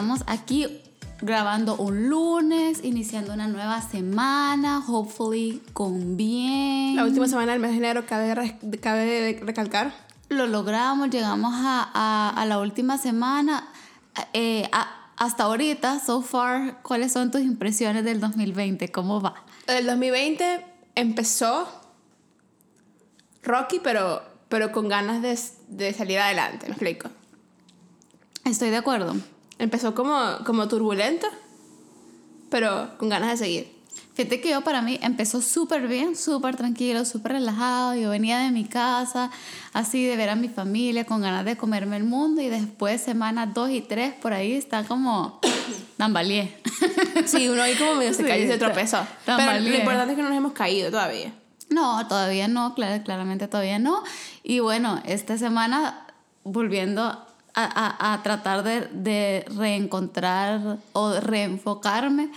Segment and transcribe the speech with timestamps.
[0.00, 0.80] Estamos aquí
[1.20, 6.96] grabando un lunes, iniciando una nueva semana, hopefully con bien.
[6.96, 8.34] La última semana del mes de enero cabe,
[8.80, 9.92] cabe recalcar.
[10.30, 13.68] Lo logramos, llegamos a, a, la última semana.
[14.32, 14.70] Eh,
[15.18, 18.90] hasta ahorita, so far, ¿cuáles son tus impresiones del 2020?
[18.90, 19.34] ¿Cómo va?
[19.66, 21.68] El 2020 empezó
[23.42, 25.38] rocky, pero, pero con ganas de,
[25.68, 27.10] de salir adelante, ¿me explico?
[28.46, 29.14] Estoy de acuerdo.
[29.60, 31.26] Empezó como, como turbulento,
[32.48, 33.80] pero con ganas de seguir.
[34.14, 37.94] Fíjate que yo para mí empezó súper bien, súper tranquilo, súper relajado.
[37.94, 39.30] Yo venía de mi casa,
[39.74, 42.40] así de ver a mi familia, con ganas de comerme el mundo.
[42.40, 45.40] Y después, semanas dos y tres, por ahí está como
[45.98, 46.58] tambaleé.
[47.26, 49.06] Sí, uno ahí como medio se cayó y se tropezó.
[49.26, 51.34] Pero lo importante es que no nos hemos caído todavía.
[51.68, 54.02] No, todavía no, claramente todavía no.
[54.42, 56.06] Y bueno, esta semana
[56.44, 57.26] volviendo
[57.64, 62.30] a, tratar de, reencontrar o reenfocarme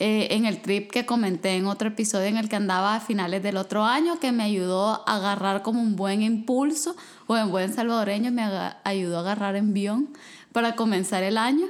[0.00, 3.42] eh, en el trip que comenté en otro episodio en el que andaba a finales
[3.42, 7.72] del otro año, que me ayudó a agarrar como un buen impulso, o en buen
[7.72, 8.42] salvadoreño me
[8.82, 10.08] ayudó a agarrar envión
[10.52, 11.66] para comenzar el año.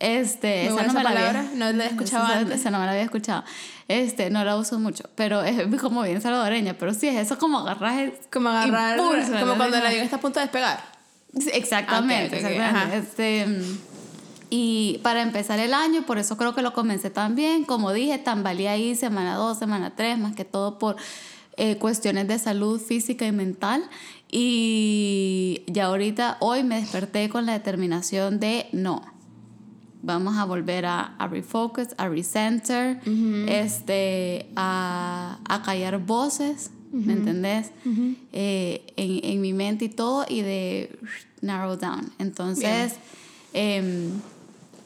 [0.00, 2.60] Este, esa no me la había, no la he escuchado antes.
[2.60, 3.44] Esa no me la había escuchado.
[3.88, 7.58] Este, no la uso mucho, pero es como bien salvadoreña, pero sí, es eso como
[7.58, 10.97] agarrar como agarrar impulso, como cuando la avión está a punto de despegar.
[11.34, 12.98] Exactamente, exactamente.
[12.98, 13.46] Este,
[14.50, 18.68] y para empezar el año, por eso creo que lo comencé también, como dije, tambalé
[18.68, 20.96] ahí semana 2, semana 3, más que todo por
[21.56, 23.88] eh, cuestiones de salud física y mental.
[24.30, 29.02] Y ya ahorita, hoy me desperté con la determinación de no,
[30.02, 33.00] vamos a volver a, a refocus, a recenter,
[33.48, 37.70] este, a, a, callar voces, ¿me entendés?
[38.32, 40.98] Eh, en, en, mi mente y todo, y de
[41.40, 42.12] narrow down.
[42.18, 42.94] Entonces,
[43.54, 44.10] eh,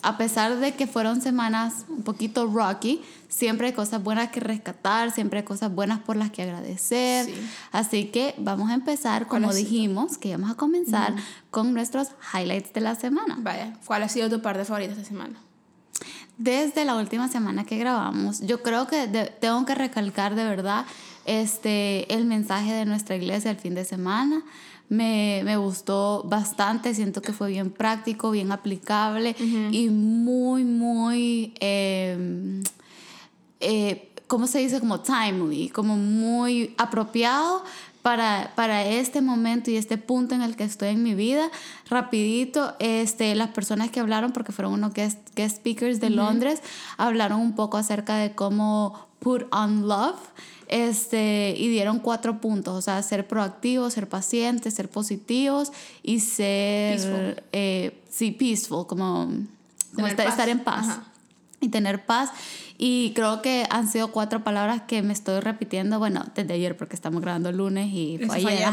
[0.03, 5.13] a pesar de que fueron semanas un poquito rocky, siempre hay cosas buenas que rescatar,
[5.13, 7.33] siempre hay cosas buenas por las que agradecer.
[7.71, 11.15] Así que vamos a empezar, como dijimos, que vamos a comenzar
[11.51, 13.39] con nuestros highlights de la semana.
[13.41, 15.39] Vaya, ¿cuál ha sido tu parte favorita esta semana?
[16.37, 19.07] Desde la última semana que grabamos, yo creo que
[19.41, 20.85] tengo que recalcar de verdad
[21.25, 24.43] este, el mensaje de nuestra iglesia el fin de semana
[24.93, 29.35] me, me, gustó bastante, siento que fue bien práctico, bien aplicable
[29.71, 32.63] y muy, muy, eh,
[33.61, 34.81] eh, ¿cómo se dice?
[34.81, 37.65] Como timely, como muy apropiado
[38.03, 41.51] para, para, este momento y este punto en el que estoy en mi vida.
[41.89, 46.61] Rapidito, este, las personas que hablaron, porque fueron unos guest, guest speakers de Londres,
[46.99, 50.19] hablaron un poco acerca de cómo put on love
[50.73, 55.71] este, y dieron cuatro puntos, o sea, ser proactivos, ser pacientes, ser positivos
[56.03, 57.43] y ser, peaceful.
[57.53, 59.31] Eh, sí, peaceful, como,
[59.95, 60.99] como estar, en paz
[61.61, 62.31] y tener paz.
[62.79, 66.97] Y creo que han sido cuatro palabras que me estoy repitiendo, bueno, desde ayer porque
[66.97, 68.69] estamos grabando el lunes y fue ayer,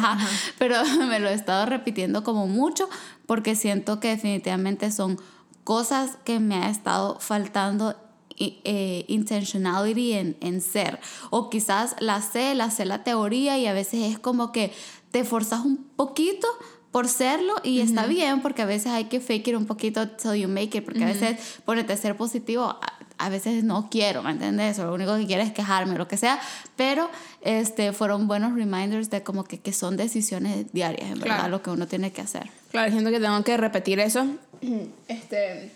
[0.57, 2.87] pero me lo he estado repitiendo como mucho
[3.25, 5.19] porque siento que definitivamente son
[5.65, 7.95] cosas que me ha estado faltando
[8.39, 10.99] eh, intentionality en, en, ser.
[11.29, 14.71] O quizás la sé, la sé la teoría y a veces es como que
[15.11, 16.47] te forzas un poquito
[16.91, 20.33] por serlo y está bien porque a veces hay que fake it un poquito till
[20.33, 22.79] you make it porque a veces ponerte a ser positivo
[23.17, 24.79] a, veces no quiero, ¿me entiendes?
[24.79, 26.39] O lo único que quiero es quejarme, lo que sea,
[26.77, 27.09] pero
[27.41, 31.69] este, fueron buenos reminders de como que, que son decisiones diarias, en verdad, lo que
[31.69, 32.49] uno tiene que hacer.
[32.71, 34.25] Claro, siento que tengo que repetir eso.
[35.09, 35.71] Este,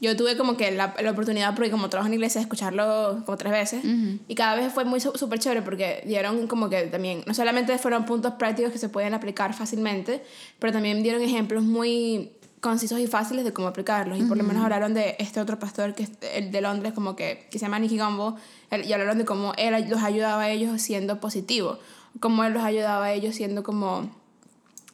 [0.00, 3.38] yo tuve como que la, la, oportunidad, porque como trabajo en iglesia, de escucharlo como
[3.38, 3.82] tres veces.
[4.28, 8.04] Y cada vez fue muy súper chévere porque dieron como que también, no solamente fueron
[8.04, 10.22] puntos prácticos que se pueden aplicar fácilmente,
[10.58, 14.18] pero también dieron ejemplos muy concisos y fáciles de cómo aplicarlos.
[14.18, 17.16] Y por lo menos hablaron de este otro pastor, que es el de Londres, como
[17.16, 18.36] que, que se llama Nicky Gumbo,
[18.70, 21.78] y hablaron de cómo él los ayudaba a ellos siendo positivo,
[22.20, 24.10] cómo él los ayudaba a ellos siendo como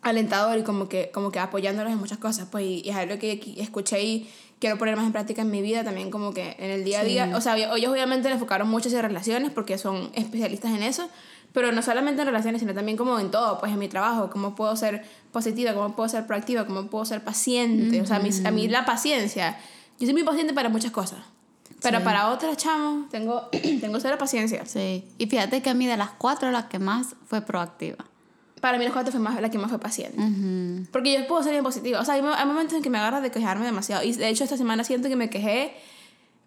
[0.02, 2.48] alentador y como que, como que apoyándolos en muchas cosas.
[2.50, 4.30] Pues, y, es algo que escuché y
[4.62, 7.04] quiero poner más en práctica en mi vida, también como que en el día a
[7.04, 7.32] día.
[7.34, 11.10] O sea, ellos obviamente le enfocaron mucho en relaciones porque son especialistas en eso,
[11.52, 14.54] pero no solamente en relaciones, sino también como en todo, pues en mi trabajo, cómo
[14.54, 18.00] puedo ser positiva, cómo puedo ser proactiva, cómo puedo ser paciente.
[18.00, 19.58] O sea, a mí, a mí la paciencia,
[19.98, 21.18] yo soy muy paciente para muchas cosas.
[21.82, 23.48] Pero para otras, chamo, tengo,
[23.80, 24.64] tengo cero paciencia.
[24.64, 25.04] Sí.
[25.18, 28.11] Y fíjate que a mí de las cuatro, la que más fue proactiva
[28.62, 30.16] para mí los cuatro fue más, la que más fue paciente.
[30.92, 32.00] Porque yo puedo ser bien positiva.
[32.00, 34.04] O sea, hay, momentos en que me agarra de quejarme demasiado.
[34.04, 35.74] Y de hecho esta semana siento que me quejé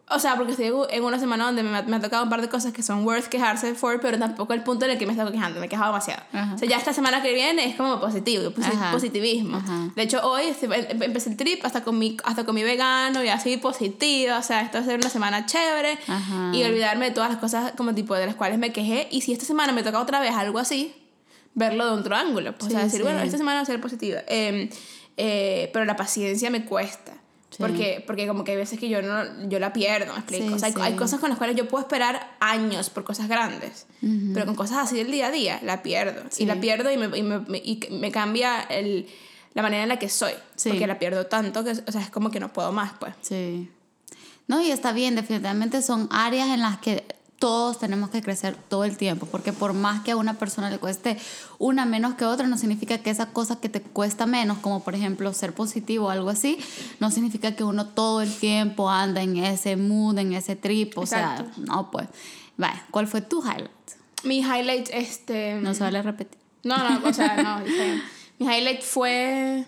[0.07, 2.47] O sea, porque estoy en una semana donde me, me, ha tocado un par de
[2.47, 5.29] cosas que son worth quejarse for, pero tampoco el punto en el que me estoy
[5.29, 6.23] quejando, me he quejado demasiado.
[6.53, 8.49] O sea, ya esta semana que viene es como positivo,
[8.93, 9.61] positivismo.
[9.93, 13.25] De hecho, hoy este, em, empecé el trip hasta con, mi, hasta con mi vegano
[13.25, 15.99] y así positiva, o sea, esto va a ser una semana chévere
[16.53, 19.09] y olvidarme de todas las cosas como tipo de las cuales me quejé.
[19.11, 20.95] Y si esta semana me toca otra vez algo así,
[21.55, 22.55] verlo de otro ángulo.
[22.55, 24.19] Pues, o sea, decir, bueno, esta semana va a ser positiva.
[24.27, 24.69] Eh,
[25.17, 27.13] eh, pero la paciencia me cuesta.
[27.57, 30.55] Porque, porque como que hay veces que yo, no, yo la pierdo, ¿me explico?
[30.55, 33.85] o sea, hay, cosas con las cuales yo puedo esperar años por cosas grandes,
[34.33, 36.23] pero con cosas así del día a día la pierdo.
[36.37, 39.07] Y la pierdo y me, y me, y me cambia el,
[39.53, 40.33] la manera en la que soy.
[40.61, 43.13] Porque la pierdo tanto que, o sea, es como que no puedo más, pues.
[43.21, 43.69] Sí.
[44.47, 47.05] No, y está bien, definitivamente son áreas en las que
[47.39, 50.77] todos tenemos que crecer todo el tiempo, porque por más que a una persona le
[50.77, 51.17] cueste
[51.59, 54.95] una menos que otra, no significa que esa cosa que te cuesta menos, como por
[54.95, 56.57] ejemplo ser positivo o algo así,
[56.99, 61.05] no significa que uno todo el tiempo anda en ese mood, en ese trip, o
[61.05, 62.07] sea, no, pues.
[62.57, 63.69] Vaya, ¿cuál fue tu highlight?
[64.23, 65.55] Mi highlight, este...
[65.55, 66.39] No se vale repetir.
[66.63, 67.59] No, no, o sea, no.
[68.39, 69.65] mi highlight fue...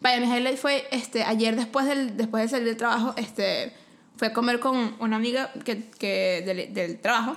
[0.00, 3.72] Vaya, mi highlight fue, este, ayer después, del, después de salir del trabajo, este
[4.22, 7.36] fui a comer con una amiga que, que del, del, trabajo.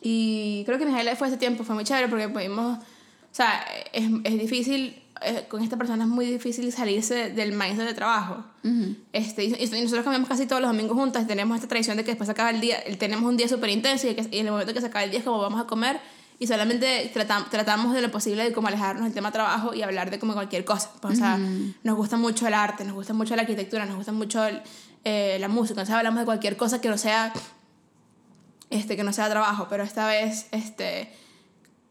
[0.00, 2.82] Y creo que mi highlight fue ese tiempo, fue muy chévere porque pudimos, o
[3.30, 7.94] sea, es, es difícil, eh, con esta persona es muy difícil salirse del mindset de
[7.94, 8.44] trabajo.
[9.12, 12.26] este, y, nosotros comemos casi todos los domingos juntas, tenemos esta tradición de que después
[12.26, 14.74] se acaba el día, tenemos un día súper intenso y, que, y en el momento
[14.74, 16.00] que se acaba el día es como vamos a comer
[16.40, 20.10] y solamente tratamos, tratamos de lo posible de como alejarnos del tema trabajo y hablar
[20.10, 20.90] de como cualquier cosa.
[21.00, 21.38] Pues, o sea,
[21.84, 24.60] nos gusta mucho el arte, nos gusta mucho la arquitectura, nos gusta mucho el,
[25.04, 25.80] eh, la música.
[25.80, 27.32] Entonces hablamos de cualquier cosa que no sea,
[28.70, 31.12] este, que no sea trabajo, pero esta vez, este,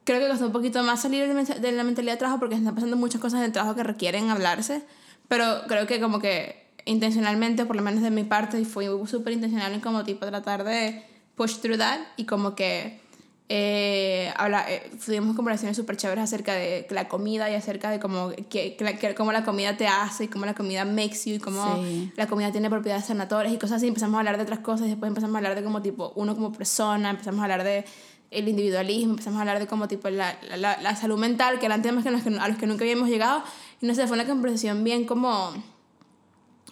[0.04, 2.96] creo que costó un poquito más salir de la mentalidad de trabajo porque están pasando
[2.96, 4.84] muchas cosas en el trabajo que requieren hablarse,
[5.28, 9.74] pero creo que como que intencionalmente, por lo menos de mi parte, fui súper intencional
[9.74, 11.04] en como tipo tratar de
[11.36, 13.02] push through that y como que
[13.50, 18.32] eh, habla, eh, tuvimos conversaciones súper chéveres acerca de la comida y acerca de cómo,
[18.50, 21.82] que, que, cómo la comida te hace y cómo la comida makes you y cómo
[22.18, 23.88] la comida tiene propiedades sanatorias y cosas así.
[23.88, 26.36] Empezamos a hablar de otras cosas y después empezamos a hablar de como tipo uno
[26.36, 27.86] como persona, empezamos a hablar de
[28.32, 31.82] el individualismo, empezamos a hablar de como tipo la, la, la salud mental, que eran
[31.82, 33.44] temas que, a los que nunca habíamos llegado.
[33.80, 35.54] Y no sé, fue una conversación bien como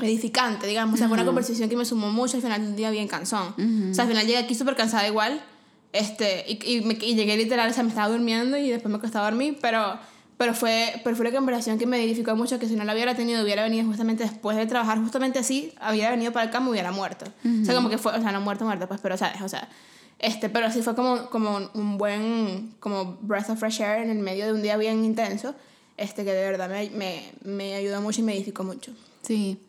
[0.01, 0.95] edificante, digamos.
[0.95, 3.55] O sea, fue una conversación que me sumó mucho al final del día bien cansón.
[3.91, 5.41] O sea, al final llegué aquí súper cansada igual
[5.95, 8.99] este, y, y, me, y, llegué literal, o sea, me estaba durmiendo y después me
[8.99, 9.97] costaba dormir, pero,
[10.37, 13.15] pero, fue, pero fue una conversación que me edificó mucho, que si no la hubiera
[13.15, 16.91] tenido, hubiera venido justamente después de trabajar, justamente así, había venido para acá, me hubiera
[16.91, 17.25] muerto.
[17.61, 19.41] O sea, como que fue, o sea, no muerto, muerto, pues, pero, ¿sabes?
[19.41, 19.69] O sea,
[20.19, 24.19] este, pero sí fue como, como un buen, como breath of fresh air en el
[24.19, 25.55] medio de un día bien intenso,
[25.95, 28.91] este, que de verdad me, me, me ayudó mucho y me edificó mucho.
[29.25, 29.59] Sí,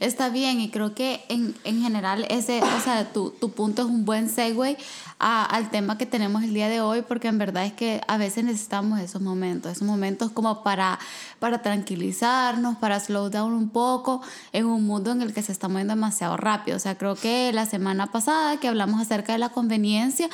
[0.00, 3.88] está bien y creo que en, en general ese, o sea, tu, tu, punto es
[3.88, 4.76] un buen segue
[5.20, 8.16] a, al tema que tenemos el día de hoy porque en verdad es que a
[8.16, 10.98] veces necesitamos esos momentos, esos momentos como para,
[11.38, 14.20] para tranquilizarnos, para slow down un poco
[14.52, 16.76] en un mundo en el que se está moviendo demasiado rápido.
[16.76, 20.28] O sea, creo que la semana pasada que hablamos acerca de la conveniencia,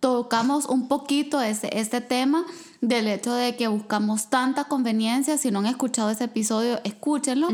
[0.00, 2.44] tocamos un poquito ese, este tema
[2.80, 5.36] del hecho de que buscamos tanta conveniencia.
[5.36, 7.48] Si no han escuchado ese episodio, escúchenlo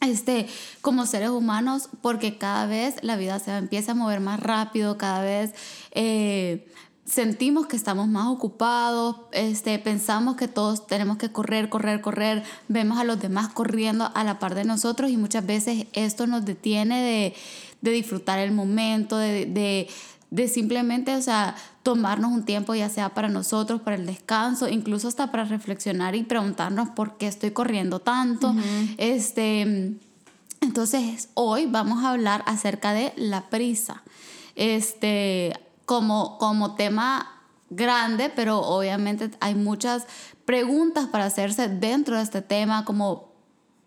[0.00, 0.46] este,
[0.80, 5.22] como seres humanos, porque cada vez la vida se empieza a mover más rápido, cada
[5.22, 5.54] vez
[5.92, 6.68] eh,
[7.04, 12.98] sentimos que estamos más ocupados, este, pensamos que todos tenemos que correr, correr, correr, vemos
[12.98, 17.02] a los demás corriendo a la par de nosotros y muchas veces esto nos detiene
[17.02, 17.34] de,
[17.80, 19.88] de disfrutar el momento, de, de
[20.30, 21.54] de simplemente, o sea,
[21.86, 26.24] tomarnos un tiempo ya sea para nosotros, para el descanso, incluso hasta para reflexionar y
[26.24, 28.56] preguntarnos por qué estoy corriendo tanto.
[28.98, 29.94] Este,
[30.60, 34.02] entonces, hoy vamos a hablar acerca de la prisa.
[34.56, 35.52] Este,
[35.84, 37.40] como, como tema
[37.70, 40.06] grande, pero obviamente hay muchas
[40.44, 43.28] preguntas para hacerse dentro de este tema, como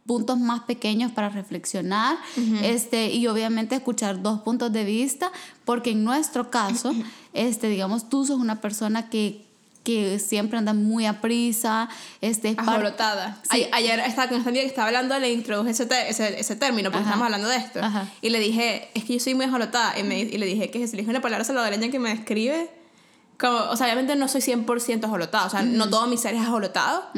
[0.10, 2.18] puntos más pequeños para reflexionar
[2.64, 5.32] este, y obviamente escuchar dos puntos de vista,
[5.66, 6.96] porque en nuestro caso,
[7.34, 9.46] este, digamos, tú sos una persona que
[9.84, 11.90] que siempre anda muy a prisa,
[12.22, 13.40] este, Ajolotada.
[13.50, 13.68] Sí.
[13.72, 17.06] Ayer estaba con esta amiga que estaba hablando, le introduje ese, ese, ese, término, porque
[17.06, 17.80] estamos hablando de esto.
[18.22, 19.98] Y le dije, es que yo soy muy ajolotada.
[19.98, 20.92] Y, me, y le dije, que es?
[20.92, 22.70] Le dije una palabra salvadoreña que me describe.
[23.40, 25.46] Como, o sea, obviamente no soy 100% ajolotada.
[25.46, 27.10] O sea, no todo mi ser es ajolotado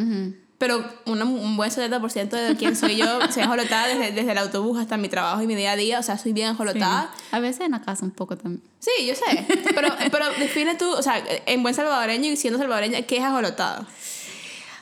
[0.61, 4.95] pero un buen 70% de quién soy yo, soy ajolotada desde, desde, el autobús hasta
[4.95, 7.11] mi trabajo y mi día a día, o sea, soy bien ajolotada.
[7.31, 8.61] A veces en la casa un poco también.
[8.77, 13.01] Sí, yo sé, pero, pero define tú, o sea, en buen salvadoreño y siendo salvadoreña,
[13.01, 13.87] ¿qué es ajolotada?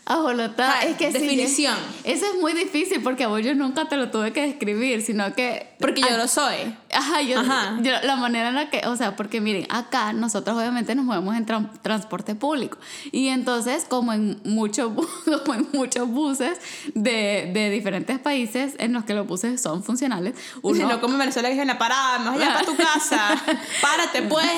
[0.04, 1.78] Ajolotada, es que Definición.
[2.04, 5.34] eso es muy difícil porque a vos yo nunca te lo tuve que describir, sino
[5.34, 5.76] que...
[5.80, 6.76] Porque yo lo soy.
[6.94, 7.78] Ajá, yo, Ajá.
[7.82, 11.36] yo- la manera en la que, o sea, porque miren, acá nosotros obviamente nos movemos
[11.36, 12.78] en tran- transporte público
[13.12, 14.92] y entonces como en muchos
[15.46, 16.60] como en muchos buses
[16.96, 21.14] de, de diferentes países en los que los buses son funcionales, Uno, uno, no como
[21.14, 23.30] en Venezuela que es en la parada, más allá para tu casa.
[23.82, 24.50] Párate, pues.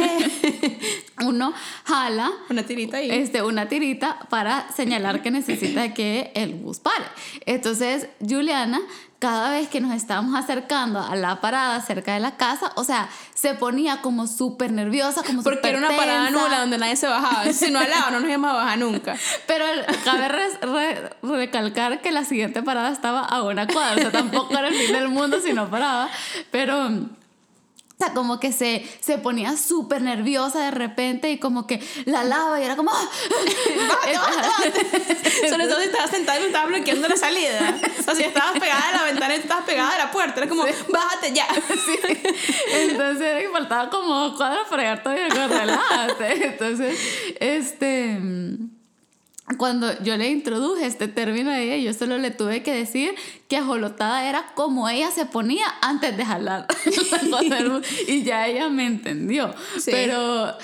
[1.24, 1.54] uno
[1.86, 3.10] jala Una tirita ahí.
[3.12, 7.06] este, una tirita para señalar que necesita que el bus pare.
[7.46, 8.80] Entonces, Juliana,
[9.20, 13.10] cada vez que nos estábamos acercando a la parada cerca de la casa, o sea,
[13.34, 17.52] se ponía como súper nerviosa, como Porque era una parada nula donde nadie se bajaba.
[17.54, 19.18] Si no al lado, no nos íbamos a bajar nunca.
[19.48, 19.66] Pero
[20.06, 24.58] cabe re- re- recalcar que la siguiente parada estaba a una cuadra, o sea, tampoco
[24.58, 26.10] era el fin del mundo si no paraba,
[26.52, 26.90] pero...
[28.02, 32.24] O sea, como que se, se ponía súper nerviosa de repente y como que la
[32.24, 32.92] lava y era como...
[35.48, 37.80] Sobre todo si estabas sentada y me estabas bloqueando la salida.
[38.00, 40.40] O sea, estabas pegada a la ventana y estabas pegada a la puerta.
[40.40, 41.46] Era como, bájate ya.
[42.74, 46.26] Entonces faltaba como dos cuadras para llegar todavía con.
[46.26, 46.98] Entonces,
[47.40, 48.20] este.
[49.58, 53.14] Cuando yo le introduje este término a ella, yo solo le tuve que decir
[53.48, 56.68] que ajolotada era como ella se ponía antes de jalar.
[58.08, 59.54] y ya ella me entendió.
[59.80, 59.92] Sí.
[59.92, 60.56] Pero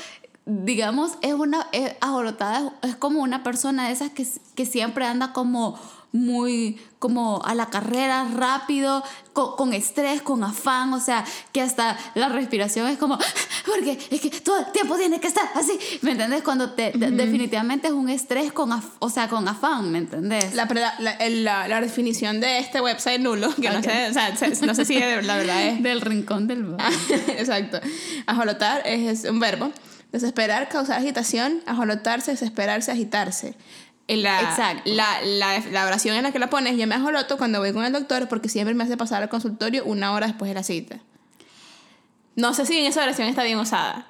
[0.46, 4.26] digamos, es una es- ajolotada es, es como una persona de esas que,
[4.56, 5.78] que siempre anda como
[6.14, 11.98] muy como a la carrera rápido con, con estrés con afán o sea que hasta
[12.16, 13.20] la respiración es como
[13.66, 16.42] porque es que todo el tiempo tiene que estar así ¿me entiendes?
[16.44, 20.56] cuando te, te- definitivamente es un estrés con af- o sea con afán ¿me entendés?
[20.56, 20.66] La,
[21.00, 24.86] la, la, definición de este website nulo, que no sé, o sea, se- no sé
[24.86, 25.84] si de- la verdad es.
[25.88, 26.96] del rincón del valle.
[27.38, 27.80] Exacto.
[28.26, 29.72] Ajolotar es, es un verbo.
[30.12, 33.56] Desesperar, causar agitación, ajolotarse, desesperarse, agitarse.
[34.08, 34.84] La, Exacto.
[34.86, 37.84] La, la, la oración en la que la pones, yo me ajoloto cuando voy con
[37.84, 41.00] el doctor porque siempre me hace pasar al consultorio una hora después de la cita.
[42.38, 44.06] No sé si en esa oración está bien usada.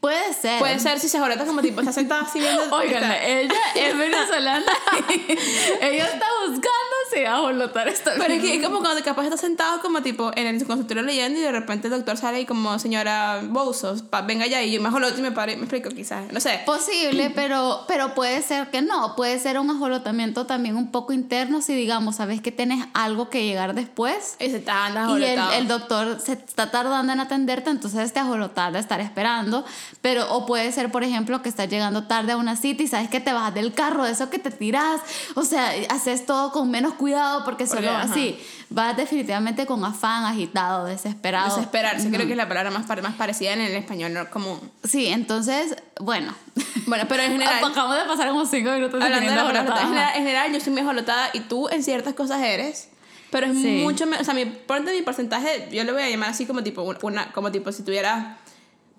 [0.00, 2.62] puede ser Puede ser si se ajolota como tipo, está sentada así viendo...
[2.74, 4.72] Oigan, ella es venezolana
[5.80, 9.80] ella está buscando si ajolotar está Pero es que es como cuando capaz está sentado
[9.80, 13.40] como tipo en el consultorio leyendo y de repente el doctor sale y como señora
[13.42, 16.40] Bousos, venga ya y yo me ajoloto y me paro y me explico quizás, no
[16.40, 16.60] sé.
[16.66, 19.16] Posible, pero, pero puede ser que no.
[19.16, 23.44] Puede ser un ajolotamiento también un poco interno si, digamos, sabes que tienes algo que
[23.44, 24.88] llegar después Y se está
[25.18, 29.64] y el, el doctor se está tardando en atenderte, entonces te ajolotar de estar esperando.
[30.00, 33.08] Pero, o puede ser, por ejemplo, que estás llegando tarde a una cita y sabes
[33.08, 35.00] que te bajas del carro, de eso que te tiras.
[35.34, 38.38] O sea, haces todo con menos cuidado porque solo así.
[38.68, 41.56] Vas definitivamente con afán, agitado, desesperado.
[41.56, 44.60] Desesperarse, creo que es la palabra más, más parecida en el español no común.
[44.84, 46.34] Sí, entonces, bueno.
[46.86, 49.42] Bueno, pero en general, Acabamos de pasar como cinco minutos hablando de la
[49.80, 52.90] en general, en general yo soy muy ajolotada y tú en ciertas cosas eres.
[53.30, 53.80] Pero es Sí.
[53.82, 56.82] mucho menos, o sea, mi, mi porcentaje, yo lo voy a llamar así como tipo,
[56.82, 58.38] un- una, como tipo si tuviera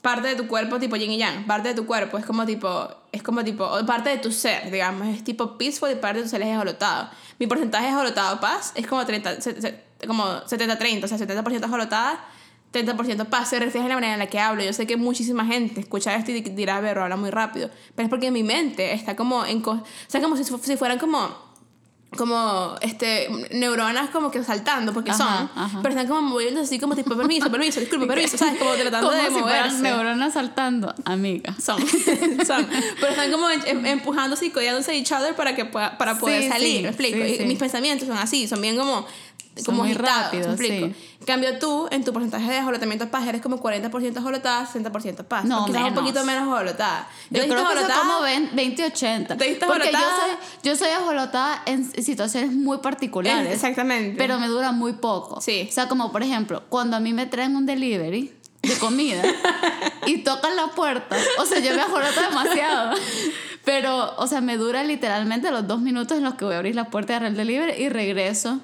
[0.01, 2.87] parte de tu cuerpo tipo yin y yang, parte de tu cuerpo es como tipo,
[3.11, 6.23] es como tipo, o parte de tu ser, digamos, es tipo peaceful y parte de
[6.23, 7.09] tu ser es ajolotado.
[7.39, 11.65] Mi porcentaje de ajolotado paz es como 30, se- se- como 70-30, o sea, 70%
[11.65, 12.23] ajolotada,
[12.71, 14.63] 30% paz, se refleja en la manera en la que hablo.
[14.63, 18.09] Yo sé que muchísima gente escucha esto y dirá, pero habla muy rápido, pero es
[18.09, 21.48] porque mi mente está como en, o sea, como si, si fueran como
[22.17, 25.79] como este neuronas como que saltando porque Ajá, son ajá.
[25.83, 29.25] pero están como moviendo así como tipo permiso permiso disculpe permiso sabes como tratando de
[29.27, 29.77] si moverse.
[29.81, 31.53] neuronas saltando, amiga.
[31.61, 31.79] son
[32.47, 32.67] son.
[32.99, 36.17] Pero están como em- em- empujándose y codeándose a each other para que pueda, para
[36.17, 39.05] poder Sí, salir sí, me explico sí, Y mis pensamientos son así son bien como
[39.65, 40.87] como muy agitados, rápidos, ¿me explico?
[40.87, 41.05] sí.
[41.19, 45.43] En cambio tú en tu porcentaje de ajolotamiento paz eres como 40% ajolotada 60% paz
[45.45, 45.99] No, quizás un menos.
[45.99, 47.99] poquito menos ajolotada Yo ¿Te creo que ajolotada?
[47.99, 49.37] como 20-80.
[49.37, 50.31] ¿Te diste Porque yo soy,
[50.63, 53.53] yo soy ajolotada en situaciones muy particulares.
[53.53, 55.41] exactamente Pero me dura muy poco.
[55.41, 55.67] Sí.
[55.69, 59.21] O sea, como por ejemplo, cuando a mí me traen un delivery de comida
[60.05, 61.15] y tocan la puerta.
[61.39, 62.95] O sea, yo me ajoloto demasiado.
[63.65, 66.75] Pero, o sea, me dura literalmente los dos minutos en los que voy a abrir
[66.75, 68.59] la puerta y agarrar el delivery y regreso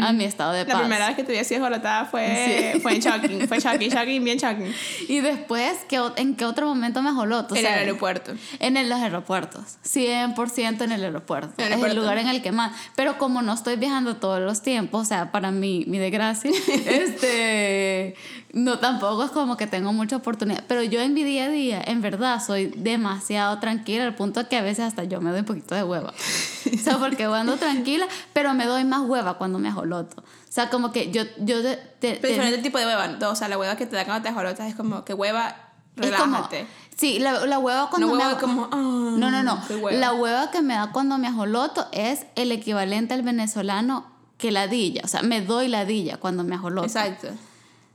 [0.00, 0.74] a mi estado de paz.
[0.74, 4.24] La primera vez que te vi así ajolotada fue, fue en shocking, fue shocking, shocking,
[4.24, 4.72] bien shocking.
[5.08, 7.10] Y después, ¿qué ¿en qué otro momento me?
[7.10, 8.32] O En el aeropuerto.
[8.58, 9.78] En el- los aeropuertos.
[9.84, 11.62] 100% en el aeropuerto.
[11.62, 12.72] Es el lugar en el que más.
[12.96, 16.50] Pero como no estoy viajando todos los tiempos, o sea, para mi, mi desgracia,
[16.86, 18.14] este.
[18.54, 20.64] No, tampoco es como que tengo mucha oportunidad.
[20.68, 24.56] Pero yo en mi día a día, en verdad, soy demasiado tranquila al punto que
[24.56, 26.12] a veces hasta yo me doy un poquito de hueva.
[26.12, 30.20] O sea, porque ando tranquila, pero me doy más hueva cuando me ajoloto.
[30.20, 31.22] O sea, como que yo.
[31.38, 33.16] yo de- te- Pero te- diferente tipo de hueva.
[33.30, 35.56] O sea, la hueva que te da cuando te ajolotas es como que hueva,
[35.96, 36.66] es como- relájate.
[36.94, 38.68] sí, la, la hueva cuando no me hueva como.
[38.70, 38.76] ah,
[39.16, 39.62] No, no, no.
[39.80, 39.98] hueva.
[39.98, 44.04] La hueva que me da cuando me ajoloto es el equivalente al venezolano
[44.36, 45.00] que ladilla.
[45.04, 46.86] O sea, me doy ladilla cuando me ajoloto.
[46.86, 47.28] Exacto.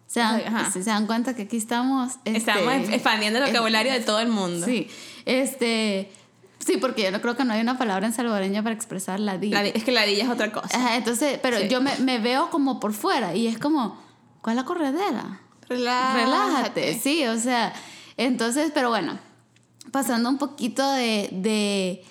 [0.08, 0.72] Se dan, Ajá.
[0.72, 2.14] si se dan cuenta que aquí estamos...
[2.26, 4.66] este, Estamos expandiendo el vocabulario de todo el mundo.
[4.66, 4.90] Sí,
[5.26, 6.12] este...
[6.66, 9.36] Sí, porque yo no creo que no hay una palabra en salvadoreña para expresar la
[9.38, 10.68] La es que la ladilla es otra cosa.
[10.78, 11.68] Ajá, entonces, pero Sí.
[11.70, 13.98] yo me, me veo como por fuera y es como,
[14.42, 15.40] ¿cuál es la corredera?
[15.70, 16.24] Relájate.
[16.24, 17.74] Relájate, sí, o sea,
[18.18, 19.18] entonces, pero bueno,
[19.92, 22.04] pasando un poquito de, de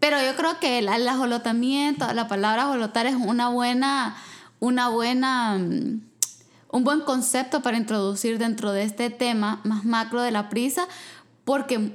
[0.00, 4.16] pero yo creo que el, el ajolotamiento, la palabra ajolotar es una buena,
[4.58, 6.00] una buena, mm,
[6.70, 10.86] un buen concepto para introducir dentro de este tema más macro de la prisa,
[11.44, 11.92] porque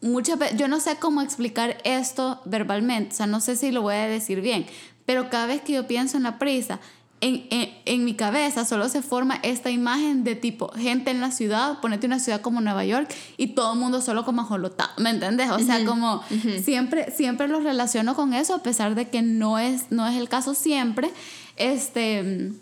[0.00, 3.82] muchas veces, yo no sé cómo explicar esto verbalmente, o sea, no sé si lo
[3.82, 4.66] voy a decir bien,
[5.04, 6.80] pero cada vez que yo pienso en la prisa,
[7.22, 11.30] en, en, en mi cabeza solo se forma esta imagen de tipo gente en la
[11.30, 15.10] ciudad, ponete una ciudad como Nueva York y todo el mundo solo como ajolotado, ¿me
[15.10, 15.50] entiendes?
[15.50, 16.22] O sea, como
[16.62, 20.28] siempre, siempre lo relaciono con eso, a pesar de que no es, no es el
[20.28, 21.10] caso siempre,
[21.56, 22.52] este,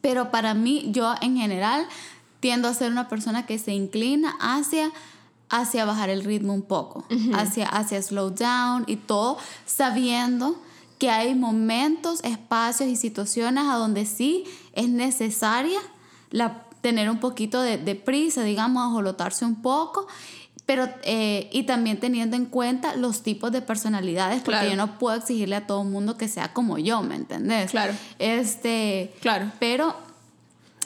[0.00, 1.86] pero para mí, yo en general
[2.40, 4.90] tiendo a ser una persona que se inclina hacia
[5.50, 7.04] hacia bajar el ritmo un poco,
[7.34, 10.56] hacia, hacia slow down y todo, sabiendo
[10.98, 14.44] que hay momentos, espacios y situaciones a donde sí
[14.74, 15.80] es necesaria
[16.30, 20.06] la, tener un poquito de, de prisa, digamos, ajolotarse un poco,
[20.70, 24.70] pero eh, y también teniendo en cuenta los tipos de personalidades, porque Claro.
[24.70, 27.72] yo no puedo exigirle a todo el mundo que sea como yo, ¿me entendés?
[27.72, 27.92] Claro.
[28.20, 29.50] Este, Claro.
[29.58, 29.96] pero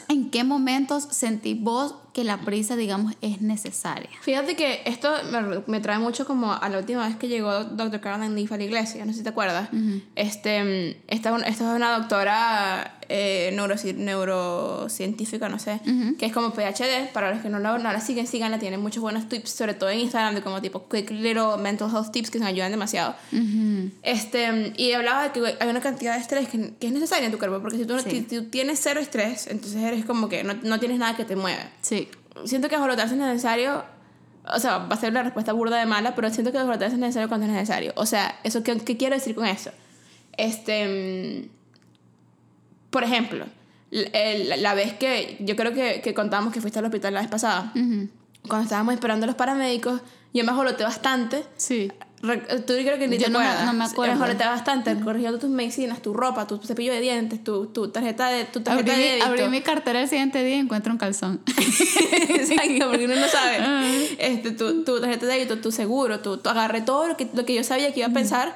[0.07, 4.09] ¿en qué momentos sentís vos que la prisa, digamos, es necesaria?
[4.21, 7.99] Fíjate que esto me, me trae mucho como a la última vez que llegó Dr.
[7.99, 9.67] Caroline Leaf a la iglesia, no sé si te acuerdas.
[10.15, 15.79] este, esta, es un- esta es una doctora eh, neuroci- neurocientífica, no sé,
[16.17, 19.01] que es como PhD, para los que no la, no la siguen, síganla, tiene muchos
[19.01, 22.39] buenos tips, sobre todo en Instagram, de como tipo quick little mental health tips que
[22.39, 23.13] nos ayudan demasiado.
[24.03, 27.31] este, y hablaba de que hay una cantidad de estrés que, que es necesaria en
[27.31, 28.09] tu cuerpo, porque si tú, no- Sí.
[28.11, 31.35] si tú tienes cero estrés, entonces eres como que no, no tienes nada que te
[31.35, 32.04] mueve Sí.
[32.45, 33.83] Siento que ajolotarse es necesario.
[34.53, 36.99] O sea, va a ser una respuesta burda de mala, pero siento que ajolotarse es
[36.99, 37.93] necesario cuando es necesario.
[37.95, 39.71] O sea, ¿eso qué, qué quiero decir con eso?
[40.37, 41.47] Este.
[41.47, 41.49] mm,
[42.91, 43.45] Por ejemplo,
[43.91, 47.21] l- el- la vez que yo creo que, que contamos que fuiste al hospital la
[47.21, 47.71] vez pasada,
[48.47, 50.01] cuando estábamos esperando a los paramédicos,
[50.33, 51.43] yo me ajoloté bastante.
[51.57, 51.91] Sí.
[52.25, 54.15] Re- Tú creo que ni Yo te no me- no me acuerdo.
[54.15, 58.27] Me ajoloté bastante, corrigiendo tus medicinas, tu ropa, tu cepillo de dientes, tu, tu tarjeta
[58.29, 59.25] de, tu tarjeta Abrí, de débito.
[59.27, 61.41] abrí mi cartera el siguiente día y encuentro un calzón.
[62.29, 63.57] Exacto, porque uno no sabe.
[63.59, 63.83] Ah.
[64.17, 67.45] este, tu, tu tarjeta de débito, tu seguro, tu, tu agarré todo lo que, lo
[67.45, 68.55] que yo sabía que iba a pensar.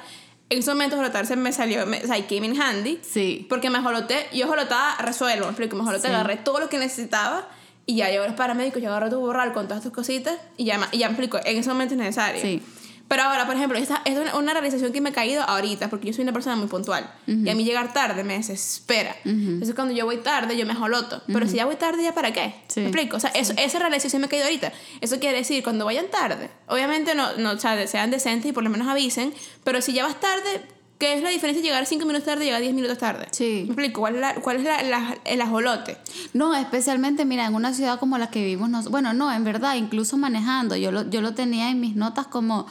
[0.51, 2.99] En ese momento jolotarse me salió, me, o sea, came in handy.
[3.08, 3.45] Sí.
[3.49, 6.13] Porque me joloté, yo jolotaba, resuelvo, me explico, me joloté, Sí.
[6.13, 7.47] agarré todo lo que necesitaba
[7.86, 10.79] y ya llegó los paramédicos, yo agarré tu borral con todas tus cositas y ya,
[10.91, 12.41] y ya me explico, en ese momento es necesario.
[12.41, 12.63] Sí.
[13.09, 16.13] Pero ahora, por ejemplo, esta es una, realización que me ha caído ahorita, porque yo
[16.13, 17.11] soy una persona muy puntual.
[17.27, 19.15] Y a mí llegar tarde me desespera.
[19.25, 21.21] Entonces, cuando yo voy tarde, yo me joloto.
[21.27, 22.53] Pero si ya voy tarde, ¿ya para qué?
[22.67, 22.81] Sí.
[22.81, 23.17] ¿Me explico?
[23.17, 24.71] O sea, eso, esa realización me ha caído ahorita.
[25.01, 28.63] Eso quiere decir, cuando vayan tarde, obviamente no, no o sea, sean decentes y por
[28.63, 30.61] lo menos avisen, pero si ya vas tarde,
[30.99, 33.27] ¿qué es la diferencia de llegar 5 minutos tarde y llegar 10 minutos tarde?
[33.31, 33.61] Sí.
[33.65, 34.01] ¿Me explico?
[34.01, 35.97] ¿Cuál es, la, cuál es la, la- el ajolote?
[36.33, 40.15] No, especialmente, mira, en una ciudad como la que vivimos, bueno, no, en verdad, incluso
[40.17, 42.67] manejando, yo lo, yo lo tenía en mis notas como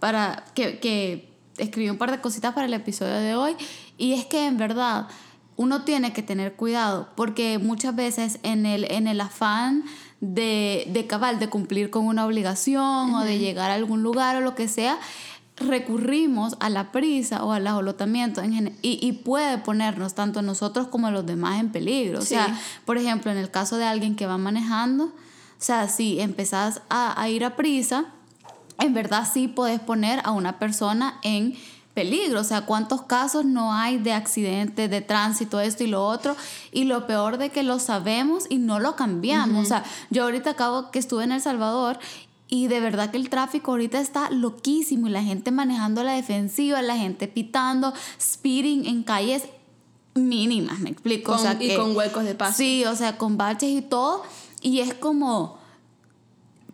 [0.00, 3.54] para que, que escribí un par de cositas para el episodio de hoy,
[3.98, 5.06] y es que en verdad
[5.56, 9.84] uno tiene que tener cuidado, porque muchas veces en el, en el afán
[10.22, 14.40] de, de cabal, de cumplir con una obligación o de llegar a algún lugar o
[14.40, 14.98] lo que sea,
[15.56, 20.42] recurrimos a la prisa o al ajolotamiento en gen- y, y puede ponernos tanto a
[20.42, 22.20] nosotros como a los demás en peligro.
[22.20, 25.12] O sea, por ejemplo, en el caso de alguien que va manejando, o
[25.62, 28.06] sea, si empezás a, a ir a prisa,
[28.80, 31.54] en verdad sí podés poner a una persona en
[31.94, 32.40] peligro.
[32.40, 36.36] O sea, ¿cuántos casos no hay de accidentes, de tránsito, esto y lo otro?
[36.72, 39.64] Y lo peor de que lo sabemos y no lo cambiamos.
[39.64, 41.98] O sea, yo ahorita acabo que estuve en El Salvador
[42.48, 46.80] y de verdad que el tráfico ahorita está loquísimo y la gente manejando la defensiva,
[46.82, 49.44] la gente pitando, speeding en calles
[50.14, 51.32] mínimas, me explico.
[51.32, 52.56] o sea, y que- con huecos de paso.
[52.56, 54.22] Sí, o sea, con baches y todo.
[54.62, 55.59] Y es como...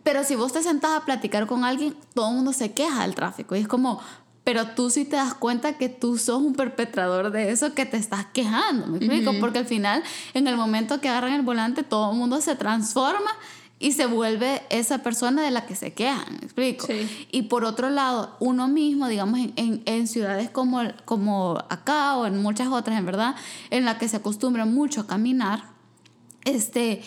[0.07, 3.13] Pero si vos te sentás a platicar con alguien, todo el mundo se queja del
[3.13, 3.57] tráfico.
[3.57, 3.99] Y es como,
[4.45, 7.97] pero tú sí te das cuenta que tú sos un perpetrador de eso que te
[7.97, 8.87] estás quejando.
[8.87, 9.33] ¿Me explico?
[9.41, 10.01] Porque al final,
[10.33, 13.29] en el momento que agarran el volante, todo el mundo se transforma
[13.79, 16.37] y se vuelve esa persona de la que se quejan.
[16.39, 16.87] ¿Me explico?
[16.87, 17.27] Sí.
[17.33, 22.25] Y por otro lado, uno mismo, digamos, en, en, en ciudades como, como acá o
[22.25, 23.35] en muchas otras, en verdad,
[23.71, 25.65] en la que se acostumbra mucho a caminar,
[26.45, 27.03] este,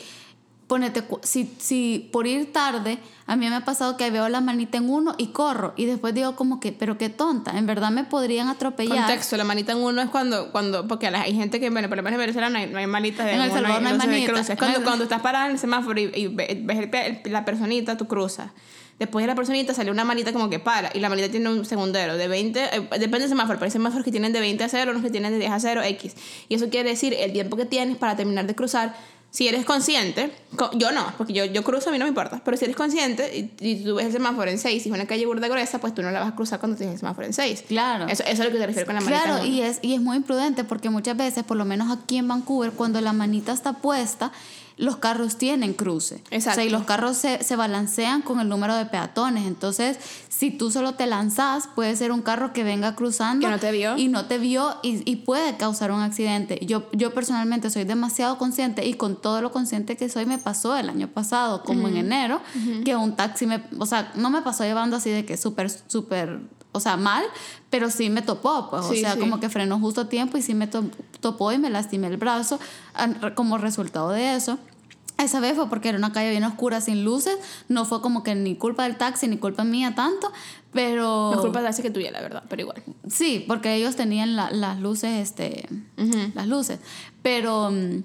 [0.70, 4.78] ponete, si, si por ir tarde, a mí me ha pasado que veo la manita
[4.78, 8.04] en uno y corro y después digo como que, pero qué tonta, en verdad me
[8.04, 8.98] podrían atropellar.
[8.98, 12.04] Contexto, la manita en uno es cuando, cuando porque hay gente que, bueno, por lo
[12.04, 14.48] menos en Venezuela no hay, no hay manitas de En El Salvador no hay manitas.
[14.48, 18.06] Es cuando, cuando estás parada en el semáforo y, y ves el, la personita, tú
[18.06, 18.52] cruzas.
[19.00, 20.90] Después de la personita sale una manita como que para.
[20.94, 22.60] Y la manita tiene un segundero de 20.
[22.60, 23.58] Eh, depende del semáforo.
[23.58, 25.58] Pero hay semáforos que tienen de 20 a 0, unos que tienen de 10 a
[25.58, 26.14] 0, X.
[26.48, 28.94] Y eso quiere decir el tiempo que tienes para terminar de cruzar.
[29.30, 30.32] Si eres consciente,
[30.74, 32.42] yo no, porque yo, yo cruzo, a mí no me importa.
[32.44, 35.06] Pero si eres consciente y, y tú ves el semáforo en 6 y es una
[35.06, 37.32] calle burda gruesa, pues tú no la vas a cruzar cuando tienes el semáforo en
[37.32, 37.64] 6.
[37.68, 38.08] Claro.
[38.08, 39.22] Eso, eso es lo que te refiero con la manita.
[39.22, 42.26] Claro, y es, y es muy imprudente porque muchas veces, por lo menos aquí en
[42.26, 44.32] Vancouver, cuando la manita está puesta,
[44.76, 46.22] los carros tienen cruce.
[46.30, 46.50] Exacto.
[46.50, 49.46] O sea, y los carros se, se balancean con el número de peatones.
[49.46, 53.46] Entonces, si tú solo te lanzas, puede ser un carro que venga cruzando.
[53.46, 53.96] Que no te vio.
[53.98, 56.58] Y no te vio y, y puede causar un accidente.
[56.64, 60.76] Yo, yo personalmente soy demasiado consciente y con todo lo consciente que soy, me pasó
[60.76, 62.40] el año pasado, como en enero,
[62.84, 63.62] que un taxi me.
[63.78, 66.40] O sea, no me pasó llevando así de que súper, súper.
[66.72, 67.24] O sea, mal,
[67.68, 68.86] pero sí me topó, pues.
[68.86, 69.18] Sí, o sea, sí.
[69.20, 70.84] como que frenó justo a tiempo y sí me to-
[71.20, 72.60] topó y me lastimé el brazo
[73.34, 74.58] como resultado de eso.
[75.18, 77.36] Esa vez fue porque era una calle bien oscura, sin luces.
[77.68, 80.32] No fue como que ni culpa del taxi, ni culpa mía tanto.
[80.72, 81.30] Pero.
[81.30, 82.82] No es culpa de así que tuya, la verdad, pero igual.
[83.08, 85.68] Sí, porque ellos tenían la- las luces, este.
[86.34, 86.78] Las luces.
[87.22, 87.70] Pero.
[87.70, 88.02] mm,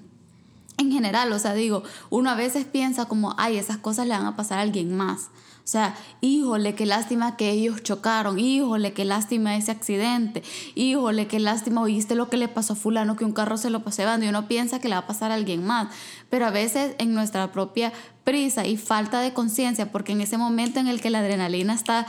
[0.78, 4.26] En general, o sea, digo, uno a veces piensa como, ay, esas cosas le van
[4.26, 5.28] a pasar a alguien más.
[5.66, 10.44] O sea, híjole, qué lástima que ellos chocaron, híjole, qué lástima ese accidente,
[10.76, 13.82] híjole, qué lástima, oíste lo que le pasó a fulano, que un carro se lo
[13.82, 14.24] pasó llevando.
[14.24, 15.88] Y uno piensa que le va a pasar a alguien más.
[16.30, 20.78] Pero a veces en nuestra propia prisa y falta de conciencia, porque en ese momento
[20.78, 22.06] en el que la adrenalina está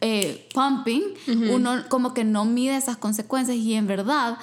[0.00, 1.02] eh, pumping,
[1.50, 3.56] uno como que no mide esas consecuencias.
[3.56, 4.38] Y en verdad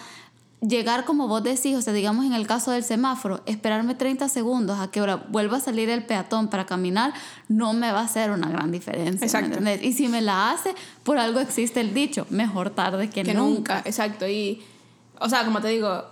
[0.68, 4.80] llegar como vos decís, o sea, digamos en el caso del semáforo, esperarme 30 segundos
[4.80, 7.14] a que ahora vuelva a salir el peatón para caminar,
[7.50, 9.20] no me va a hacer una gran diferencia.
[9.20, 9.48] ¿me Exacto.
[9.48, 9.84] entendés?
[9.84, 10.74] Y si me la hace,
[11.04, 13.76] por algo existe el dicho, mejor tarde que, que nunca.
[13.76, 13.90] nunca.
[13.90, 14.28] exacto.
[14.28, 14.64] Y,
[15.20, 16.06] o sea, como te digo,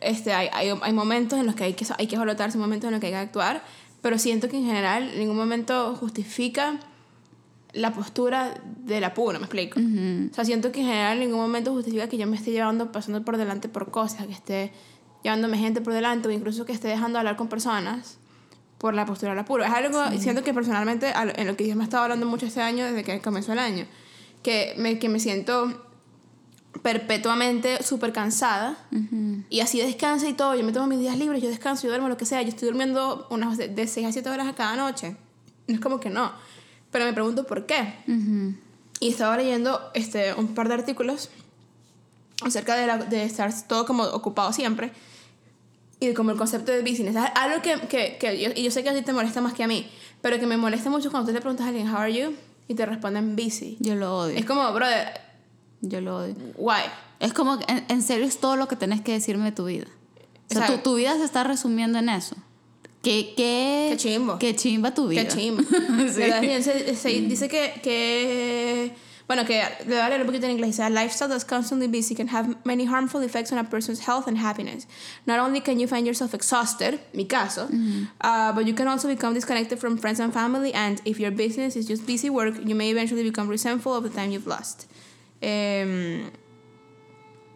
[0.00, 3.00] este, hay, hay, hay momentos en los que hay que, hay que momentos en los
[3.00, 3.64] que hay que actuar,
[4.02, 6.78] pero siento que en general en ningún momento justifica
[7.74, 9.78] la postura del apuro, me explico.
[10.30, 12.92] O sea, siento que en general en ningún momento justifica que yo me esté llevando,
[12.92, 14.72] pasando por delante por cosas, que esté
[15.22, 18.18] llevándome gente por delante o incluso que esté dejando de hablar con personas
[18.78, 19.64] por la postura del apuro.
[19.64, 22.46] Es algo, siento que personalmente, al- en lo que yo me he estado hablando mucho
[22.46, 23.86] este año, desde que comenzó el año,
[24.42, 25.80] que me, que me siento
[26.82, 28.76] perpetuamente súper cansada
[29.48, 30.54] y así descansa y todo.
[30.54, 32.42] Yo me tomo mis días libres, yo descanso, yo duermo lo que sea.
[32.42, 35.16] Yo estoy durmiendo unas de, de 6 a 7 horas a cada noche.
[35.66, 36.32] No es como que no.
[36.94, 37.92] Pero me pregunto por qué.
[39.00, 41.28] Y estaba leyendo este, un par de artículos
[42.42, 44.92] acerca de, la- de estar todo como ocupado siempre
[45.98, 47.16] y como el concepto de business.
[47.16, 49.54] Es Algo que, que, que yo, y yo sé que a ti te molesta más
[49.54, 49.88] que a mí,
[50.22, 52.32] pero que me molesta mucho cuando tú le preguntas a alguien, how are you?
[52.68, 53.76] Y te responden busy.
[53.80, 54.36] Yo lo odio.
[54.38, 55.20] Es como, brother,
[55.80, 56.36] Yo lo odio.
[56.56, 56.82] why?
[57.18, 59.86] Es como, en, en serio, es todo lo que tenés que decirme de tu vida.
[60.48, 62.36] O sea, tu, tu vida se está resumiendo en eso.
[63.04, 64.38] ¿Qué, qué, Qué chimbo.
[64.38, 65.22] Qué chimba tu vida.
[65.22, 65.62] Qué chimbo.
[66.94, 67.20] Sí.
[67.28, 68.92] Dice que, que,
[69.28, 70.70] bueno, que le voy a leer un poquito en inglés.
[70.70, 74.26] Dice, a lifestyle that's constantly busy can have many harmful effects on a person's health
[74.26, 74.86] and happiness.
[75.26, 77.68] Not only can you find yourself exhausted, mi caso,
[78.22, 80.72] uh, but you can also become disconnected from friends and family.
[80.72, 84.10] And if your business is just busy work, you may eventually become resentful of the
[84.10, 84.86] time you've lost.
[85.42, 86.30] Em,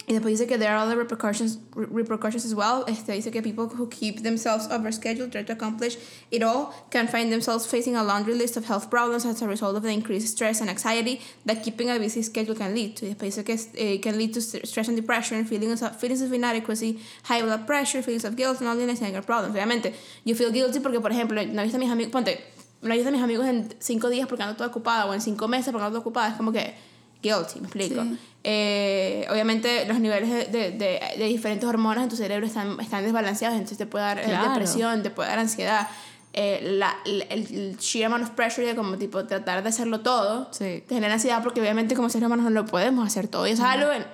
[0.08, 2.84] y después dice que there are other repercussions, re- repercussions as well.
[2.88, 5.98] Este, dice que people who keep themselves overscheduled, try to accomplish
[6.30, 9.76] it all, can find themselves facing a laundry list of health problems as a result
[9.76, 13.04] of the increased stress and anxiety that keeping a busy schedule can lead to.
[13.06, 16.22] Y después dice que eh, can lead to st- stress and depression, feelings of, feelings
[16.22, 19.54] of inadequacy, high blood pressure, feelings of guilt, loneliness, and anger problems.
[19.54, 19.94] Obviamente,
[20.24, 22.40] you feel guilty porque, por ejemplo, no he visto a mis amigos, ponte,
[22.80, 25.20] no he visto a mis amigos en cinco días porque ando toda ocupada o en
[25.20, 26.28] cinco meses porque ando toda ocupada.
[26.30, 26.74] Es como que
[27.22, 28.02] guilty, me explico.
[28.02, 28.18] Sí.
[28.50, 33.04] Eh, obviamente los niveles de, de, de, de diferentes hormonas en tu cerebro están, están
[33.04, 34.48] desbalanceados, entonces te puede dar eh, Claro.
[34.48, 35.86] depresión, te puede dar ansiedad.
[36.32, 40.48] Eh, la, el, el sheer amount of pressure de como tipo tratar de hacerlo todo
[40.52, 40.82] Sí.
[40.88, 43.60] te genera ansiedad porque obviamente como seres humanos no lo podemos hacer todo y es
[43.60, 44.06] algo en-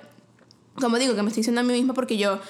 [0.81, 2.41] como digo que me estoy diciendo a mí misma porque yo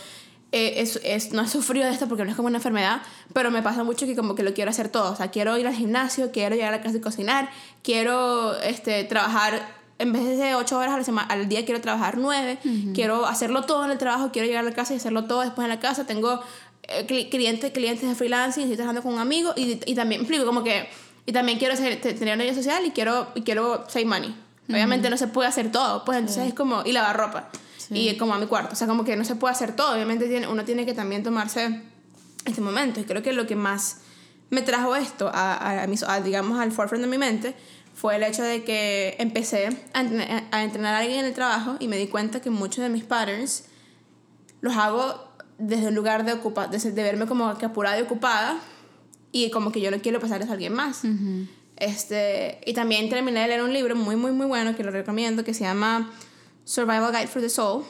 [0.53, 3.03] eh, es, es, no he sufrido de esto porque no es como una enfermedad
[3.35, 5.67] pero me pasa mucho que como que lo quiero hacer todo o sea quiero ir
[5.67, 7.51] al gimnasio quiero llegar a la casa y cocinar
[7.83, 9.67] quiero este trabajar
[9.99, 12.59] en vez de 8 horas a la semana, al día quiero trabajar 9,
[12.95, 15.65] quiero hacerlo todo en el trabajo, quiero llegar a la casa y hacerlo todo después
[15.65, 16.41] en la casa, tengo
[16.85, 20.45] eh, cli- clientes, clientes de freelancing, estoy trabajando con un amigo y, y también, explico,
[20.47, 20.89] como que,
[21.27, 24.35] y también quiero ser, te- tener una vida social y quiero, y quiero save money.
[24.69, 27.51] Obviamente no se puede hacer todo, pues entonces es como, y lavar ropa,
[27.91, 30.27] y como a mi cuarto, o sea, como que no se puede hacer todo, obviamente
[30.27, 31.83] tiene, uno tiene que también tomarse
[32.47, 33.99] este momento, y creo que lo que más
[34.51, 37.55] me trajo esto a, a, mis- a, digamos, al forefront de mi mente
[37.95, 41.77] fue el hecho de que empecé a entrenar, a entrenar a alguien en el trabajo
[41.79, 43.65] y me di cuenta que muchos de mis patterns
[44.61, 45.29] los hago
[45.59, 48.59] desde un lugar de, ocupa, de, de verme como que apurada y ocupada
[49.31, 51.03] y como que yo no quiero pasarles a alguien más.
[51.77, 55.45] este, y también terminé de leer un libro muy, muy, muy bueno que lo recomiendo
[55.45, 56.11] que se llama
[56.65, 57.85] Survival Guide for the Soul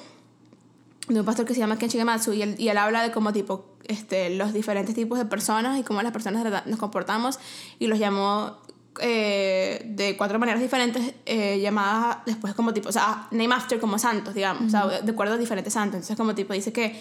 [1.08, 3.32] de un pastor que se llama Ken Shigematsu y él, y él habla de cómo
[3.32, 7.38] tipo este, los diferentes tipos de personas y cómo las personas nos comportamos
[7.78, 8.56] y los llamó
[9.00, 13.98] eh, de cuatro maneras diferentes eh, llamadas después como tipo, o sea, name after como
[13.98, 15.96] santos, digamos, o sea, de acuerdo a diferentes santos.
[15.96, 16.94] Entonces como tipo dice que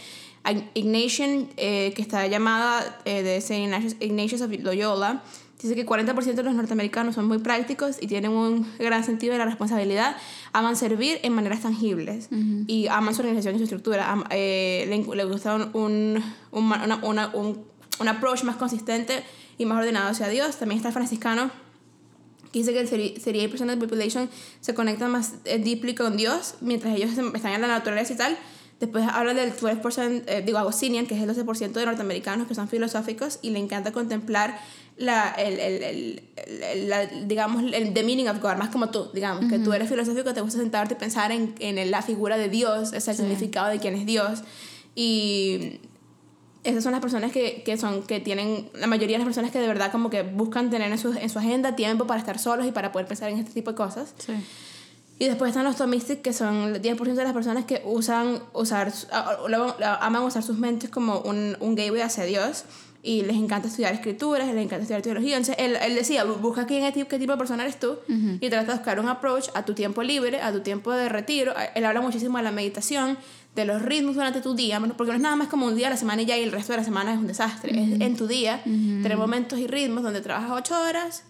[0.74, 5.24] Ignatian, eh, que está llamada eh, de Saint Ignatius, Ignatius of Loyola,
[5.62, 9.40] dice que 40% de los norteamericanos son muy prácticos y tienen un gran sentido de
[9.40, 10.18] la responsabilidad,
[10.52, 12.28] aman servir en maneras tangibles
[12.68, 16.64] y aman su organización y su estructura, am- eh, le, le gusta un, un, un,
[16.66, 17.64] una- una- un,
[18.00, 19.24] un approach más consistente
[19.58, 20.58] y más ordenado hacia Dios.
[20.58, 21.50] También está el franciscano
[22.60, 24.30] dice que el 38% de la population
[24.62, 28.18] se conecta más eh, deeply con Dios mientras ellos se- están en la naturaleza y
[28.18, 28.38] tal.
[28.80, 32.68] Después habla del 12%, eh, digo, Agostinian, que es el 12% de norteamericanos que son
[32.68, 34.60] filosóficos y le encanta contemplar
[34.98, 36.22] la, el, el,
[36.62, 39.88] el, la- digamos, el the meaning of God, más como tú, digamos, que tú eres
[39.90, 43.70] filosófico, te gusta sentarte y pensar en, en la figura de Dios, es el significado
[43.70, 44.42] de quién es Dios.
[44.96, 45.80] Y
[46.64, 49.60] esas son las personas que, que son que tienen la mayoría de las personas que
[49.60, 52.66] de verdad como que buscan tener en su, en su agenda tiempo para estar solos
[52.66, 54.34] y para poder pensar en este tipo de cosas Sí.
[55.20, 58.92] y después están los Thomistic que son el 10% de las personas que usan usar
[60.00, 62.64] aman usar sus mentes como un, un gateway hacia Dios
[63.06, 65.36] y les encanta estudiar escrituras, les encanta estudiar teología.
[65.36, 67.98] Entonces, él, él decía, "Bu- busca quién es, ti- qué tipo de persona eres tú
[68.08, 71.54] y trata de buscar un approach a tu tiempo libre, a tu tiempo de retiro.
[71.76, 73.18] Él habla muchísimo de la meditación,
[73.56, 75.90] de los ritmos durante tu día, porque no es nada más como un día a
[75.92, 77.72] la semana y ya y el resto de la semana es un desastre.
[77.72, 81.24] Es en tu día, tener momentos y ritmos donde trabajas ocho horas,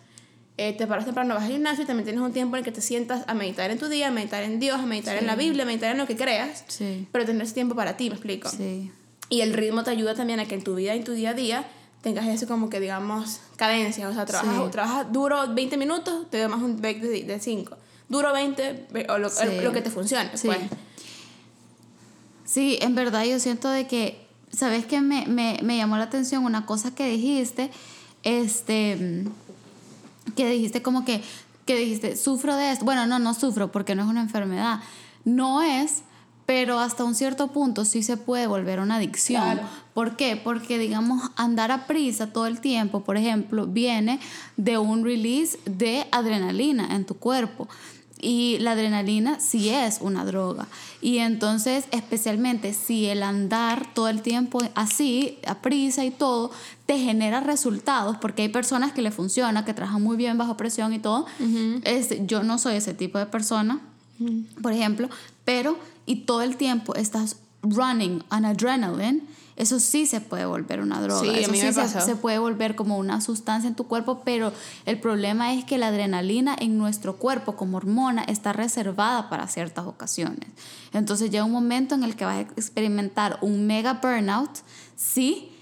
[0.58, 2.72] eh, te paras temprano, vas al gimnasio y también tienes un tiempo en el que
[2.72, 5.36] te sientas a meditar en tu día, a meditar en Dios, a meditar en la
[5.36, 7.08] Biblia, a meditar en lo que creas, Sí.
[7.12, 8.50] pero tener ese tiempo para ti, me explico.
[8.50, 8.92] Sí.
[9.30, 11.32] Y el ritmo te ayuda también a que en tu vida y en tu día
[11.32, 11.66] a día
[12.02, 14.08] tengas eso como que, digamos, cadencia.
[14.08, 14.72] O sea, trabajas, Sí.
[14.72, 17.76] trabajas duro 20 minutos, te das un break de 5.
[18.10, 19.30] Duro 20, o lo,
[19.72, 20.30] que te funcione.
[20.30, 20.58] Pues.
[22.54, 25.02] Sí, en verdad yo siento de que, ¿sabes qué?
[25.02, 27.72] Me, me, me llamó la atención una cosa que dijiste,
[28.22, 29.26] este,
[30.36, 31.24] que dijiste como que,
[31.66, 32.86] que dijiste, sufro de esto.
[32.86, 34.82] Bueno, no, no sufro porque no es una enfermedad.
[35.26, 36.04] No es,
[36.46, 39.42] pero hasta un cierto punto sí se puede volver una adicción.
[39.42, 39.68] Claro.
[39.96, 40.36] ¿Por qué?
[40.36, 44.20] Porque, digamos, andar a prisa todo el tiempo, por ejemplo, viene
[44.58, 47.68] de un release de adrenalina en tu cuerpo.
[48.24, 50.68] Y la adrenalina sí es una droga.
[51.02, 56.52] Y entonces, especialmente si el andar todo el tiempo así, a prisa y todo,
[56.86, 60.94] te genera resultados, porque hay personas que le funciona, que trabajan muy bien bajo presión
[60.94, 61.26] y todo.
[61.84, 63.82] Este, yo no soy ese tipo de persona,
[64.62, 65.10] por ejemplo,
[65.44, 69.24] pero y todo el tiempo estás running on adrenaline,
[69.56, 71.22] eso sí se puede volver una droga.
[71.22, 72.02] Sí, a eso mí sí me se, pasó.
[72.02, 74.52] se puede volver como una sustancia en tu cuerpo, pero
[74.86, 79.86] el problema es que la adrenalina en nuestro cuerpo como hormona está reservada para ciertas
[79.86, 80.50] ocasiones.
[80.92, 84.50] Entonces llega un momento en el que vas a experimentar un mega burnout
[84.96, 85.53] si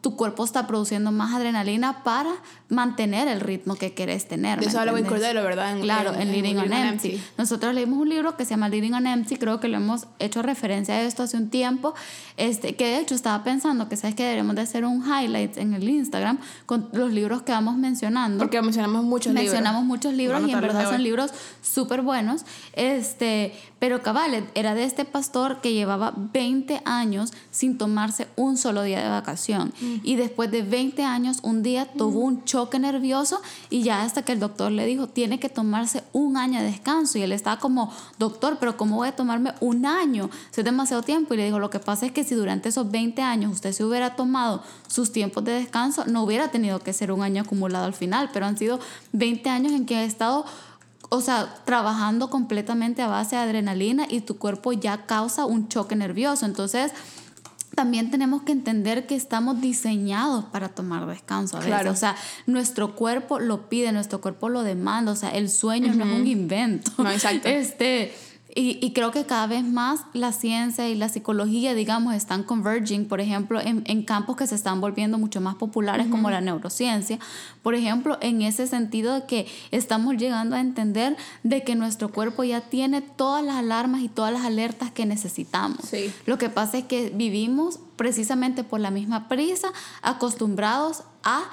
[0.00, 2.30] tu cuerpo está produciendo más adrenalina para
[2.68, 4.58] mantener el ritmo que quieres tener.
[4.60, 5.08] De ¿me eso habla Wayne?
[5.08, 5.72] Cordero, ¿verdad?
[5.76, 7.08] En- claro, en- en, Leading on Living on Empty.
[7.12, 7.24] Empty.
[7.36, 10.42] Nosotros leímos un libro que se llama Leading on Empty, creo que lo hemos hecho
[10.42, 11.94] referencia a esto hace un tiempo,
[12.36, 15.74] este, que de hecho estaba pensando que sabes que deberíamos de hacer un highlight en
[15.74, 18.38] el Instagram con los libros que vamos mencionando.
[18.38, 19.86] Porque mencionamos muchos Mencionamos libros.
[19.98, 21.02] muchos libros y en verdad son hoy.
[21.02, 21.32] libros
[21.62, 22.44] súper buenos.
[22.74, 28.82] Este, pero cabal, era de este pastor que llevaba 20 años sin tomarse un solo
[28.82, 29.72] día de vacación.
[29.80, 29.87] Mm.
[30.02, 34.32] Y después de 20 años, un día tuvo un choque nervioso y ya hasta que
[34.32, 37.18] el doctor le dijo, tiene que tomarse un año de descanso.
[37.18, 40.30] Y él estaba como, doctor, pero ¿cómo voy a tomarme un año?
[40.56, 41.34] Es demasiado tiempo.
[41.34, 43.84] Y le dijo, lo que pasa es que si durante esos 20 años usted se
[43.84, 47.94] hubiera tomado sus tiempos de descanso, no hubiera tenido que ser un año acumulado al
[47.94, 48.80] final, pero han sido
[49.12, 50.44] 20 años en que ha estado
[51.10, 55.96] o sea, trabajando completamente a base de adrenalina y tu cuerpo ya causa un choque
[55.96, 56.44] nervioso.
[56.44, 56.92] Entonces,
[57.78, 61.72] también tenemos que entender que estamos diseñados para tomar descanso a veces.
[61.72, 61.92] Claro.
[61.92, 65.12] O sea, nuestro cuerpo lo pide, nuestro cuerpo lo demanda.
[65.12, 66.90] O sea, el sueño no es un invento.
[66.98, 67.46] No, exacto.
[67.58, 68.12] Este,
[68.54, 73.06] y, y creo que cada vez más la ciencia y la psicología, digamos, están converging,
[73.06, 77.18] por ejemplo, en, en campos que se están volviendo mucho más populares como la neurociencia.
[77.62, 82.42] Por ejemplo, en ese sentido de que estamos llegando a entender de que nuestro cuerpo
[82.42, 85.80] ya tiene todas las alarmas y todas las alertas que necesitamos.
[85.84, 86.10] Sí.
[86.24, 89.68] Lo que pasa es que vivimos precisamente por la misma prisa,
[90.02, 91.44] acostumbrados a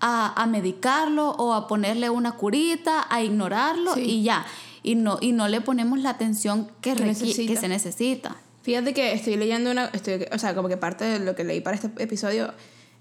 [0.00, 4.46] a, a medicarlo o a ponerle una curita, a ignorarlo y ya.
[4.82, 7.04] Y no, y no le ponemos la atención que, Que
[7.46, 8.36] que se necesita.
[8.62, 11.60] Fíjate que estoy leyendo una, estoy, o sea, como que parte de lo que leí
[11.60, 12.52] para este episodio,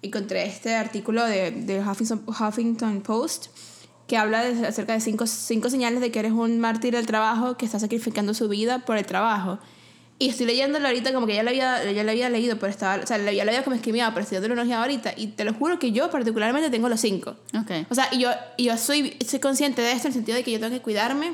[0.02, 3.48] encontré este artículo de, de Huffington, Huffington Post
[4.08, 7.58] que habla de- acerca de cinco, cinco señales de que eres un mártir del trabajo
[7.58, 9.60] que está sacrificando su vida por el trabajo.
[10.18, 13.02] Y estoy leyéndolo ahorita como que ya lo había, ya lo había leído, pero estaba,
[13.04, 15.14] o sea, ya lo había como escribido, pero estoy una ahorita.
[15.16, 17.36] Y te lo juro que yo particularmente tengo los cinco.
[17.58, 17.72] Ok.
[17.90, 20.44] O sea, y yo, y yo soy, soy consciente de esto en el sentido de
[20.44, 21.34] que yo tengo que cuidarme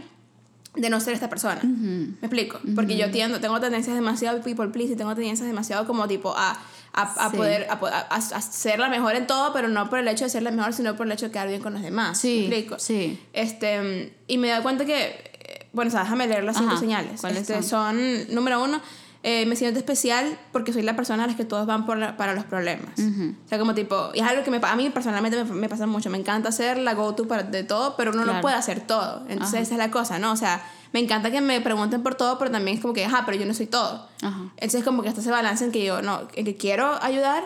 [0.75, 1.61] de no ser esta persona.
[1.63, 2.59] ¿Me explico?
[2.75, 6.57] Porque yo tiendo, tengo tendencias demasiado people please y tengo tendencias demasiado como tipo a,
[6.93, 7.38] a, a Sí.
[7.38, 10.51] poder, a, ser la mejor en todo, pero no por el hecho de ser la
[10.51, 12.17] mejor, sino por el hecho de quedar bien con los demás.
[12.17, 12.79] Sí, ¿Me explico?
[12.79, 13.19] sí.
[13.33, 17.21] Este, y me da cuenta que, eh, bueno, o sea, déjame leer las cinco señales.
[17.21, 17.97] ¿cuáles Este, son?
[17.97, 18.81] son, número uno,
[19.27, 22.33] eh, me siento especial porque soy la persona a la que todos van por para
[22.35, 22.91] los problemas.
[22.99, 25.88] O sea, como tipo, y es algo que me, a mí personalmente me, me pasa
[25.88, 26.11] mucho.
[26.11, 28.41] Me encanta ser la go-to de todo, pero uno no Claro.
[28.41, 29.21] puede hacer todo.
[29.27, 29.63] Entonces, Ajá.
[29.63, 30.31] esa es la cosa, ¿no?
[30.31, 33.23] O sea, me encanta que me pregunten por todo, pero también es como que, ajá,
[33.25, 34.07] pero yo no soy todo.
[34.21, 34.41] Ajá.
[34.57, 37.43] Entonces, como que está ese balance en que yo, no, en que quiero ayudar,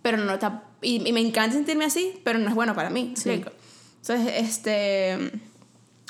[0.00, 0.62] pero no está.
[0.80, 3.12] Y, y me encanta sentirme así, pero no es bueno para mí.
[3.14, 3.44] ¿me Sí.
[4.00, 5.30] Entonces, este.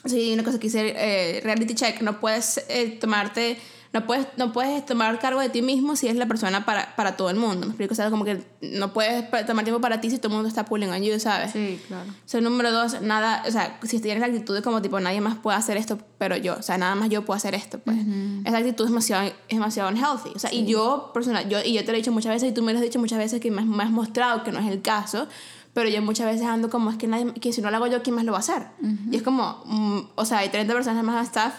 [0.05, 3.59] Sí, una cosa que hice, eh, reality check, no puedes eh, tomarte,
[3.93, 7.17] no puedes, no puedes tomar cargo de ti mismo si eres la persona para, para
[7.17, 7.93] todo el mundo, ¿me explico?
[7.93, 10.65] O sea, como que no puedes tomar tiempo para ti si todo el mundo está
[10.65, 11.53] pulling on you, ¿sabes?
[11.53, 12.11] Sí, claro.
[12.11, 15.21] O sea, número dos, nada, o sea, si tienes la actitud de como tipo nadie
[15.21, 17.97] más puede hacer esto, pero yo, o sea, nada más yo puedo hacer esto, pues.
[18.45, 20.31] Esa actitud es demasiado, es demasiado unhealthy.
[20.35, 22.53] O sea, y yo, personal, yo, y yo te lo he dicho muchas veces y
[22.53, 24.59] tú me lo has dicho muchas veces que me has, me has mostrado que no
[24.59, 25.29] es el caso,
[25.73, 28.03] pero yo muchas veces ando como es que nadie, que si no lo hago yo,
[28.03, 28.67] ¿quién más lo va a hacer?
[29.11, 31.55] Y es como, mm, o sea, hay 30 personas más de staff,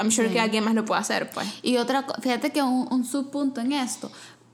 [0.00, 1.46] I'm sure que alguien más lo puede hacer, pues.
[1.62, 4.10] Y otra, fíjate que un, un subpunto en esto.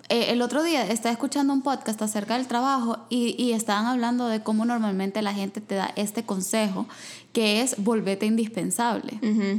[0.09, 4.29] Eh, el otro día estaba escuchando un podcast acerca del trabajo y, y estaban hablando
[4.29, 6.87] de cómo normalmente la gente te da este consejo,
[7.33, 9.19] que es volvete indispensable,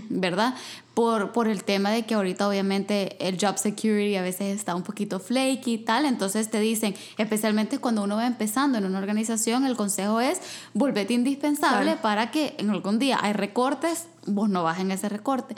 [0.10, 0.56] ¿verdad?
[0.94, 4.84] Por, por el tema de que ahorita obviamente el job security a veces está un
[4.84, 9.66] poquito flaky y tal, entonces te dicen, especialmente cuando uno va empezando en una organización,
[9.66, 10.40] el consejo es
[10.74, 12.02] volvete indispensable Claro.
[12.02, 15.56] para que en algún día hay recortes, vos no vas en ese recorte.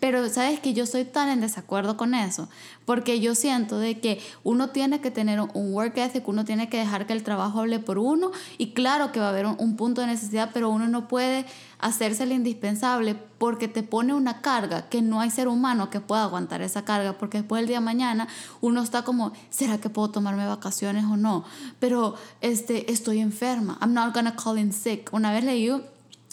[0.00, 2.48] Pero sabes que yo soy tan en desacuerdo con eso,
[2.84, 6.78] porque yo siento de que uno tiene que tener un work ethic, uno tiene que
[6.78, 9.76] dejar que el trabajo hable por uno y claro que va a haber un, un
[9.76, 11.46] punto de necesidad, pero uno no puede
[11.78, 16.24] hacerse el indispensable porque te pone una carga que no hay ser humano que pueda
[16.24, 18.28] aguantar esa carga, porque después del día de mañana
[18.60, 21.44] uno está como, ¿será que puedo tomarme vacaciones o no?
[21.78, 25.10] Pero este, estoy enferma, I'm not gonna call in sick.
[25.12, 25.70] Una vez leí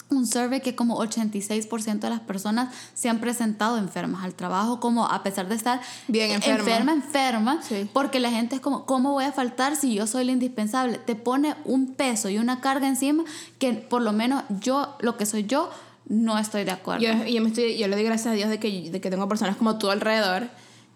[0.08, 5.06] un survey que como 86% de las personas se han presentado enfermas al trabajo, como
[5.06, 6.60] a pesar de estar Bien enferma.
[6.60, 7.88] enferma, enferma, Sí.
[7.92, 10.98] porque la gente es como, ¿cómo voy a faltar si yo soy la indispensable?
[10.98, 13.24] Te pone un peso y una carga encima
[13.58, 15.70] que por lo menos yo, lo que soy yo,
[16.08, 17.02] no estoy de acuerdo.
[17.02, 19.28] Yo, yo, me estoy, yo le doy gracias a Dios de que, de que tengo
[19.28, 20.48] personas como tú alrededor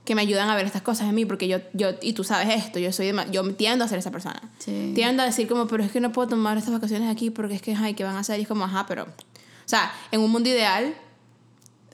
[0.04, 2.48] que me ayudan a ver estas cosas en mí, porque yo, yo y tú sabes
[2.64, 4.40] esto, yo soy dema- yo tiendo a ser esa persona.
[4.58, 4.92] Sí.
[4.94, 7.62] Tiendo a decir como, pero es que no puedo tomar estas vacaciones aquí porque es
[7.62, 8.38] que, ay, ¿qué van a hacer?
[8.38, 9.04] Y es como, ajá, pero...
[9.04, 10.94] O sea, en un mundo ideal,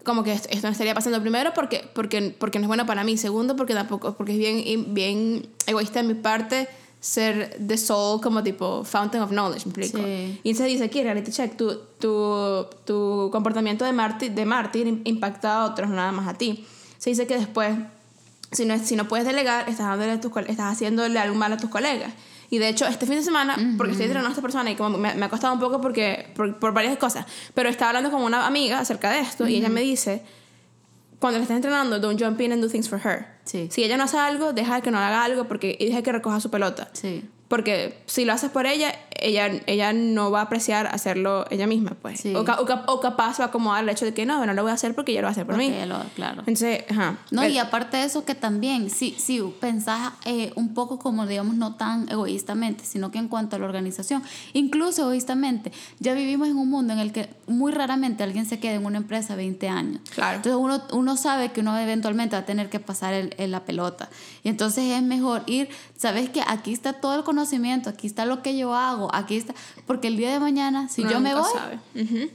[0.04, 3.04] como que esto, esto no estaría pasando primero porque, porque, porque no es bueno para
[3.04, 3.18] mí.
[3.18, 6.68] Segundo, porque tampoco, porque es bien, bien egoísta de mi parte
[7.00, 9.98] ser the soul como tipo fountain of knowledge, ¿me explico?
[9.98, 10.40] Sí.
[10.42, 15.02] Y se dice aquí, reality check, tu, tu, tu comportamiento de mártir, de mártir im-
[15.04, 16.64] impacta a otros, nada más a ti.
[16.98, 17.76] Se dice que después,
[18.56, 21.52] si no, si no puedes delegar, estás, dándole a tus, col- estás haciéndole algo mal
[21.52, 22.12] a tus colegas.
[22.48, 24.96] Y de hecho, este fin de semana, porque estoy entrenando a esta persona y como
[24.98, 28.22] me, me ha costado un poco porque, por, por varias cosas, pero estaba hablando con
[28.22, 30.22] una amiga acerca de esto y ella me dice,
[31.18, 33.26] cuando le estás entrenando, don't jump in and do things for her.
[33.44, 33.68] Sí.
[33.70, 36.38] Si ella no hace algo, deja que no haga algo porque, y deja que recoja
[36.40, 36.88] su pelota.
[36.92, 37.24] Sí.
[37.48, 41.92] Porque si lo haces por ella, ella, ella no va a apreciar hacerlo ella misma,
[42.02, 42.20] pues.
[42.20, 42.34] Sí.
[42.34, 44.72] O, o, o capaz va a acomodar el hecho de que no, no lo voy
[44.72, 45.68] a hacer porque ella lo va a hacer por mí.
[45.68, 46.40] Porque lo- claro.
[46.40, 47.18] Entonces, ajá.
[47.30, 51.24] No, El- y aparte de eso que también, si, si pensás eh, un poco como,
[51.26, 56.48] digamos, no tan egoístamente, sino que en cuanto a la organización, incluso egoístamente, ya vivimos
[56.48, 59.68] en un mundo en el que muy raramente alguien se queda en una empresa 20
[59.68, 60.00] años.
[60.14, 60.36] Claro.
[60.38, 63.60] Entonces uno, uno sabe que uno eventualmente va a tener que pasar el, el- la
[63.64, 64.08] pelota.
[64.42, 68.42] Y entonces es mejor ir, sabes que aquí está todo el conocimiento, aquí está lo
[68.42, 69.54] que yo hago, aquí está,
[69.86, 71.78] porque el día de mañana, si uno yo me voy, sabe.
[71.94, 72.30] Ujú.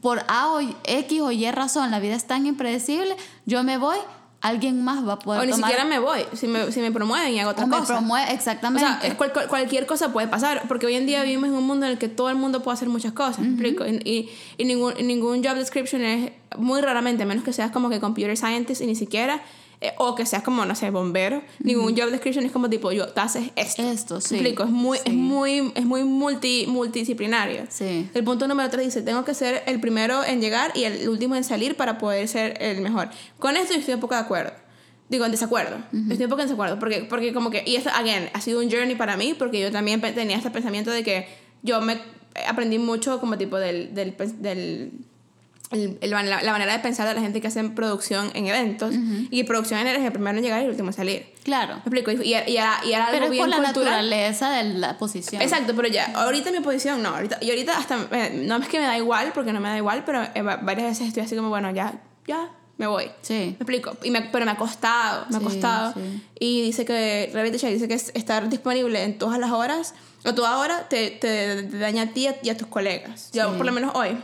[0.00, 3.96] por A o X o Y razón, la vida es tan impredecible, yo me voy,
[4.42, 6.20] alguien más va a poder O ni tomar siquiera me voy.
[6.34, 7.94] Si me, si me promueven y hago otra o me cosa.
[7.94, 8.86] promueve O exactamente.
[8.86, 11.66] sea, es cual- cual- cualquier cosa puede pasar, porque hoy en día vivimos en un
[11.66, 13.84] mundo en el que todo el mundo puede hacer muchas cosas, ¿me explico?
[13.86, 17.70] Y, y, y ningún, y ningún job description es, muy raramente, a menos que seas
[17.70, 19.40] como que computer scientist, y ni siquiera
[19.80, 23.08] eh, o que seas como, no sé, bombero, ningún job description es como tipo, yo,
[23.08, 23.82] te haces esto.
[23.82, 24.34] Esto, sí.
[24.34, 24.64] ¿Me explico?
[24.64, 25.04] Es muy, Sí.
[25.06, 27.64] es muy, es muy multi, multidisciplinario.
[27.68, 28.08] Sí.
[28.14, 31.36] El punto número 3 dice, tengo que ser el primero en llegar y el último
[31.36, 33.10] en salir para poder ser el mejor.
[33.38, 34.52] Con esto yo estoy un poco de acuerdo.
[35.08, 35.76] Digo, en desacuerdo.
[36.10, 36.78] Estoy un poco en desacuerdo.
[36.80, 39.70] Porque, porque como que, y esto, again, ha sido un journey para mí, porque yo
[39.70, 41.28] también tenía este pensamiento de que
[41.62, 42.00] yo me
[42.48, 44.92] aprendí mucho como tipo del, del, del
[45.72, 48.94] el- el- la, la manera de pensar de la gente que hace producción en eventos.
[49.30, 51.26] Y producción en el primero en llegar y el último en salir.
[51.42, 51.74] Claro.
[51.76, 52.10] ¿Me explico?
[52.12, 53.84] Y, y, era, y era algo Pero bien por la cultural.
[53.92, 55.42] naturaleza de la posición.
[55.42, 58.78] Exacto, pero ya, ahorita mi posición no, ahorita, y ahorita hasta, eh, no es que
[58.80, 61.36] me da igual, porque no me da igual, pero eh, va- varias veces estoy así
[61.36, 61.94] como, bueno, ya,
[62.26, 62.48] ya,
[62.78, 63.10] me voy.
[63.22, 63.34] Sí.
[63.34, 65.94] Me explico, y me- pero me ha costado, me ha Sí, costado.
[65.94, 66.22] sí.
[66.38, 69.94] Y dice que, realmente Check dice que es estar disponible en todas las horas,
[70.24, 73.30] o toda hora, te, te, te daña a ti y a tus colegas.
[73.32, 74.16] Yo, por lo menos hoy,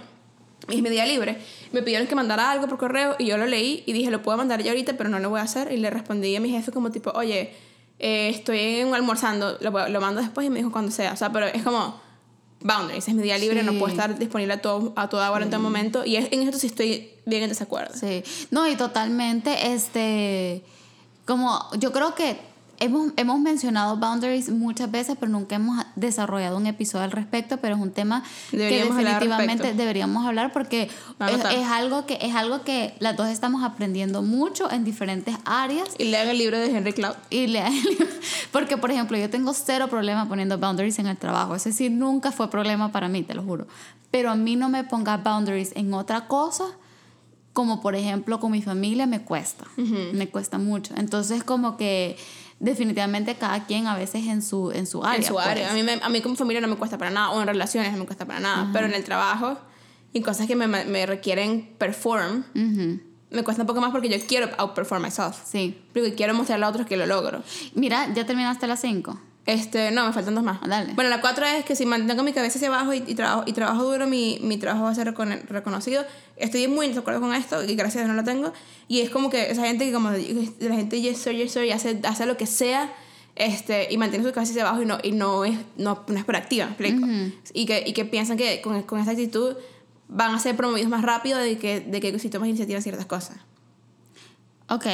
[0.68, 1.38] es mi día libre,
[1.72, 4.38] me pidieron que mandara algo por correo y yo lo leí y dije, lo puedo
[4.38, 5.72] mandar ya ahorita, pero no lo voy a hacer.
[5.72, 7.52] Y le respondí a mi jefe como tipo, oye,
[7.98, 11.12] eh, estoy en- almorzando, lo, lo mando después y me dijo cuando sea.
[11.12, 12.00] O sea, pero es como
[12.60, 15.50] boundaries, es mi día libre, no puedo estar disponible a, todo, a toda hora en
[15.50, 16.04] todo momento.
[16.04, 17.94] Y es- en esto sí estoy bien en desacuerdo.
[17.98, 20.62] Sí, no, y totalmente, este,
[21.26, 22.36] como yo creo que
[22.82, 27.76] hemos, hemos mencionado boundaries muchas veces, pero nunca hemos desarrollado un episodio al respecto, pero
[27.76, 32.62] es un tema Deberíamos que definitivamente deberíamos hablar porque es, es algo que es algo
[32.62, 35.88] que las dos estamos aprendiendo mucho en diferentes áreas.
[35.98, 37.14] Y lean el libro de Henry Cloud.
[37.30, 38.06] Y lea el libro.
[38.52, 41.54] Porque, por ejemplo, yo tengo cero problema poniendo boundaries en el trabajo.
[41.54, 43.66] Ese sí nunca fue problema para mí, te lo juro.
[44.10, 46.64] Pero a mí no me ponga boundaries en otra cosa,
[47.52, 49.66] como por ejemplo con mi familia, me cuesta.
[49.76, 50.94] Me cuesta mucho.
[50.96, 52.16] Entonces, como que
[52.62, 55.16] definitivamente cada quien a veces en su, en su área.
[55.18, 55.46] en su pues.
[55.46, 55.70] área.
[55.70, 57.92] A mí, me- a mí como familia no me cuesta para nada, o en relaciones
[57.92, 59.58] no me cuesta para nada, pero en el trabajo
[60.12, 63.00] y cosas que me, me requieren perform, Ujú.
[63.30, 65.36] me cuesta un poco más porque yo quiero outperform myself.
[65.44, 65.76] Sí.
[65.92, 67.42] Porque quiero mostrarle a otros que lo logro.
[67.74, 69.18] Mira, ya terminaste las 5.
[69.44, 70.58] Este, no, me faltan dos más.
[70.62, 70.92] Ah, dale.
[70.94, 73.52] Bueno, la cuatro es que si mantengo mi cabeza hacia abajo y, y trabajo, y
[73.52, 76.04] trabajo duro, mi, mi trabajo va a ser recone- reconocido.
[76.36, 78.52] Estoy muy de acuerdo con esto y gracias a Dios no lo tengo.
[78.86, 81.72] Y es como que esa gente que como la gente yes sir, yes sir, y
[81.72, 82.92] hace, hace lo que sea
[83.34, 86.24] este, y mantiene su cabeza hacia abajo y no, y no, es, no, no es
[86.24, 87.04] proactiva, ¿me explico?
[87.52, 89.56] y, que, y que piensan que con, con esta actitud
[90.08, 93.06] van a ser promovidos más rápido de que, de que si tomas iniciativa en ciertas
[93.06, 93.38] cosas.
[94.68, 94.86] Ok.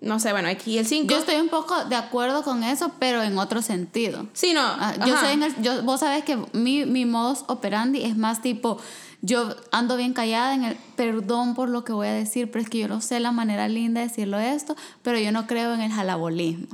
[0.00, 1.10] No sé, bueno, aquí el 5.
[1.10, 4.26] Yo estoy un poco de acuerdo con eso, pero en otro sentido.
[4.34, 4.60] Sí, no.
[4.60, 8.42] Ah, yo soy en el, yo, vos sabés que mi, mi modus operandi es más
[8.42, 8.78] tipo,
[9.22, 12.68] yo ando bien callada en el perdón por lo que voy a decir, pero es
[12.68, 15.80] que yo no sé la manera linda de decirlo esto, pero yo no creo en
[15.80, 16.68] el jalabolismo.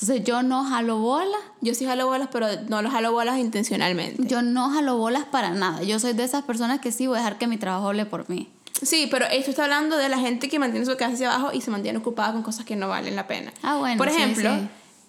[0.00, 4.28] Entonces yo no jalo bolas, Yo sí jalo bolas, pero no los jalo bolas intencionalmente.
[4.28, 5.82] yo no jalo bolas para nada.
[5.82, 8.30] Yo soy de esas personas que sí voy a dejar que mi trabajo hable por
[8.30, 8.48] mí.
[8.82, 11.60] Sí, pero esto está hablando de la gente que mantiene su cabeza hacia abajo y
[11.60, 13.52] se mantiene ocupada con cosas que no valen la pena.
[13.62, 14.68] Ah, bueno, Por sí, ejemplo, sí.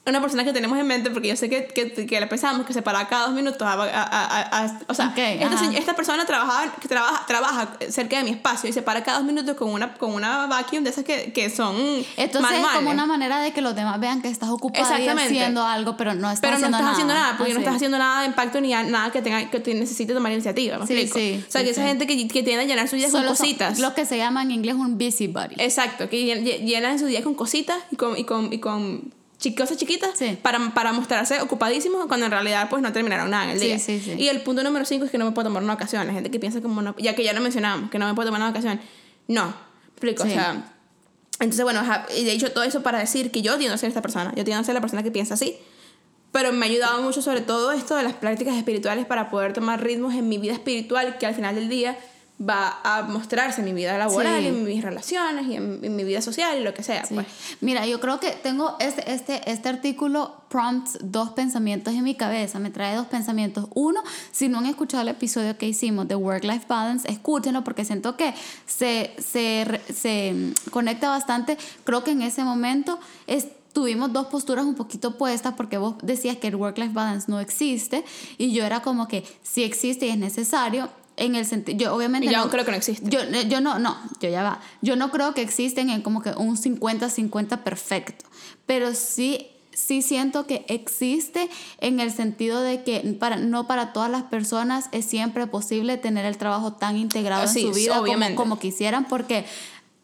[0.09, 2.73] Una persona que tenemos en mente, porque yo sé que, que, que la pensamos, que
[2.73, 3.73] se para cada dos minutos a...
[3.73, 5.17] a- a- a- o sea, Ok,
[5.75, 9.27] esta, persona trabajaba, que trabaja, trabaja cerca de mi espacio y se para cada dos
[9.27, 11.75] minutos con una, con una vacuum de esas que, que son
[12.17, 12.75] Entonces es manuales.
[12.77, 16.13] como una manera de que los demás vean que estás ocupada y haciendo algo, pero
[16.15, 16.91] no estás Pero no haciendo estás nada.
[16.93, 17.63] haciendo nada, porque no Así.
[17.63, 20.77] estás haciendo nada de impacto ni nada que tenga que te necesite tomar iniciativa.
[20.77, 21.19] ¿me Sí, explico?
[21.19, 23.29] sí, o sea, que esa gente que, que tiende a llenar su vida con Solo
[23.31, 23.79] cositas.
[23.79, 25.55] Lo que se llama en inglés un busybody.
[25.57, 29.13] Exacto, que llen- llen- llenan su día con cositas y con, y con, y con
[29.39, 30.37] chi- cosas chiquitas Sí.
[30.41, 33.79] para, para mostrarse ocupadísimos cuando en realidad pues no terminaron nada en el día.
[33.79, 34.13] sí, sí.
[34.17, 36.05] Y el punto número 5 es que no me puedo tomar una ocasión.
[36.05, 38.27] La gente que piensa como no, ya que ya lo mencionábamos, que no me puedo
[38.27, 38.79] tomar una ocasión.
[39.27, 40.73] No, ¿me explico, o sea,
[41.39, 41.81] entonces bueno,
[42.17, 44.43] y de hecho todo eso para decir que yo tiendo a ser esta persona, yo
[44.43, 45.57] tiendo a ser la persona que piensa así.
[46.31, 49.81] Pero me ha ayudado mucho sobre todo esto de las prácticas espirituales para poder tomar
[49.83, 51.97] ritmos en mi vida espiritual que al final del día
[52.41, 54.47] va a mostrarse en mi vida laboral, Sí.
[54.47, 57.05] en mis relaciones y en, en mi vida social y lo que sea.
[57.05, 57.15] Sí.
[57.15, 57.27] Pues.
[57.59, 62.57] Mira, yo creo que tengo este, este, este artículo prompts dos pensamientos en mi cabeza,
[62.59, 63.67] me trae dos pensamientos.
[63.75, 68.15] Uno, si no han escuchado el episodio que hicimos de Work-Life Balance, escúchenlo porque siento
[68.15, 68.33] que
[68.65, 71.57] se, se, se mm, conecta bastante.
[71.83, 76.37] Creo que en ese momento es, tuvimos dos posturas un poquito opuestas porque vos decías
[76.37, 78.03] que el Work-Life Balance no existe
[78.37, 80.89] y yo era como que sí existe y es necesario.
[81.19, 83.09] En el sentido, yo obviamente Y yo no, creo que no existe.
[83.09, 84.59] yo, yo no, no, yo ya va.
[84.81, 88.25] Yo no creo que existen en como que un 50-50 perfecto,
[88.65, 91.49] pero sí, sí siento que existe
[91.79, 96.25] en el sentido de que para, no para todas las personas es siempre posible tener
[96.25, 99.45] el trabajo tan integrado Sí, en su vida como, como quisieran, porque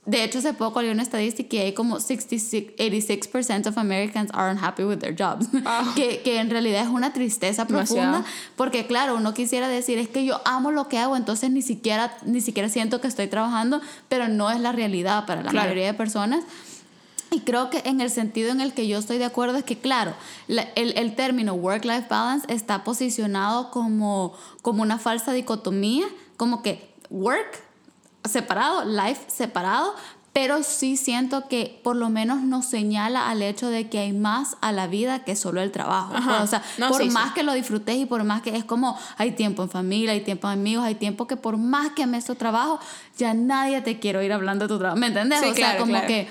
[0.06, 4.62] de hecho hace poco leí una estadística y hay como 66, 86% of Americans aren't
[4.64, 5.94] happy with their jobs, Ah.
[5.96, 8.12] que, que en realidad es una tristeza Demasiado.
[8.12, 11.62] profunda porque claro, uno quisiera decir es que yo amo lo que hago, entonces ni
[11.62, 15.66] siquiera, ni siquiera siento que estoy trabajando, pero no es la realidad para la Claro.
[15.70, 16.44] mayoría de personas.
[17.32, 19.78] Y creo que en el sentido en el que yo estoy de acuerdo es que,
[19.78, 20.14] claro,
[20.48, 26.06] el, el, término work-life balance está posicionado como, como una falsa dicotomía,
[26.38, 27.64] como que work
[28.28, 29.94] separado, life separado,
[30.36, 34.58] pero sí siento que por lo menos nos señala al hecho de que hay más
[34.60, 36.14] a la vida que solo el trabajo.
[36.14, 39.32] Pues, o sea, por más que lo disfrutes y por más que es como hay
[39.32, 42.36] tiempo en familia, hay tiempo en amigos, hay tiempo que por más que ames tu
[42.36, 42.80] trabajo,
[43.18, 45.00] ya nadie te quiere ir hablando de tu trabajo.
[45.00, 45.42] ¿Me entiendes?
[45.42, 46.28] o sea, como que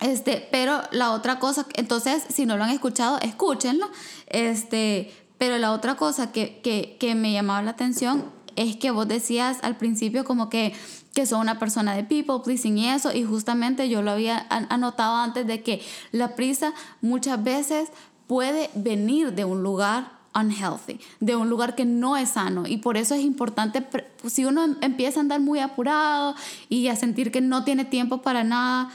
[0.00, 3.88] este, pero la otra cosa, entonces, si no lo han escuchado, escúchenlo.
[4.26, 8.24] Este, pero la otra cosa que, que, que me llamaba la atención
[8.56, 10.72] es que vos decías al principio como que
[11.16, 15.16] que soy una persona de people pleasing y eso, y justamente yo lo había anotado
[15.16, 15.80] antes de que
[16.12, 17.88] la prisa muchas veces
[18.26, 22.66] puede venir de un lugar unhealthy, de un lugar que no es sano.
[22.66, 23.82] Y por eso es importante,
[24.26, 26.34] si uno em, empieza a andar muy apurado
[26.68, 28.90] y a sentir que no tiene tiempo para nada,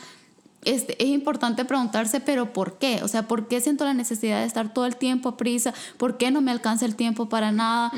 [0.64, 3.02] es, es, importante preguntarse, pero ¿por qué?
[3.04, 5.74] O sea, ¿por qué siento la necesidad de estar todo el tiempo a prisa?
[5.98, 7.92] ¿Por qué no me alcanza el tiempo para nada?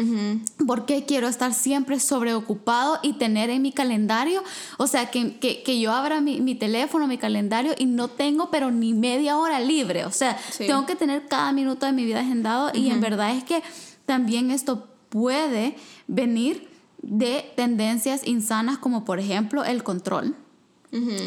[0.65, 4.43] ¿Por qué quiero estar siempre sobreocupado y tener en mi calendario?
[4.77, 8.49] O sea, que, que, que yo abra mi, mi, teléfono, mi calendario y no tengo,
[8.49, 10.05] pero ni media hora libre.
[10.05, 13.43] O sea, tengo que tener cada minuto de mi vida agendado y en verdad es
[13.43, 13.61] que
[14.05, 15.75] también esto puede
[16.07, 16.69] venir
[17.01, 20.37] de tendencias insanas como por ejemplo el control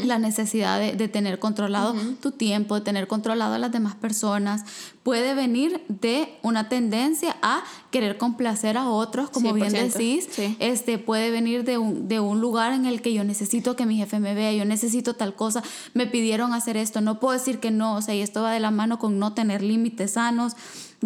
[0.04, 4.64] la necesidad de, tener controlado tu tiempo, de tener controlado a las demás personas,
[5.02, 11.30] puede venir de una tendencia a querer complacer a otros, como bien decís, este, puede
[11.30, 14.34] venir de un, de un lugar en el que yo necesito que mi jefe me
[14.34, 15.62] vea, yo necesito tal cosa,
[15.94, 18.60] me pidieron hacer esto, no puedo decir que no, o sea, y esto va de
[18.60, 20.54] la mano con no tener límites sanos,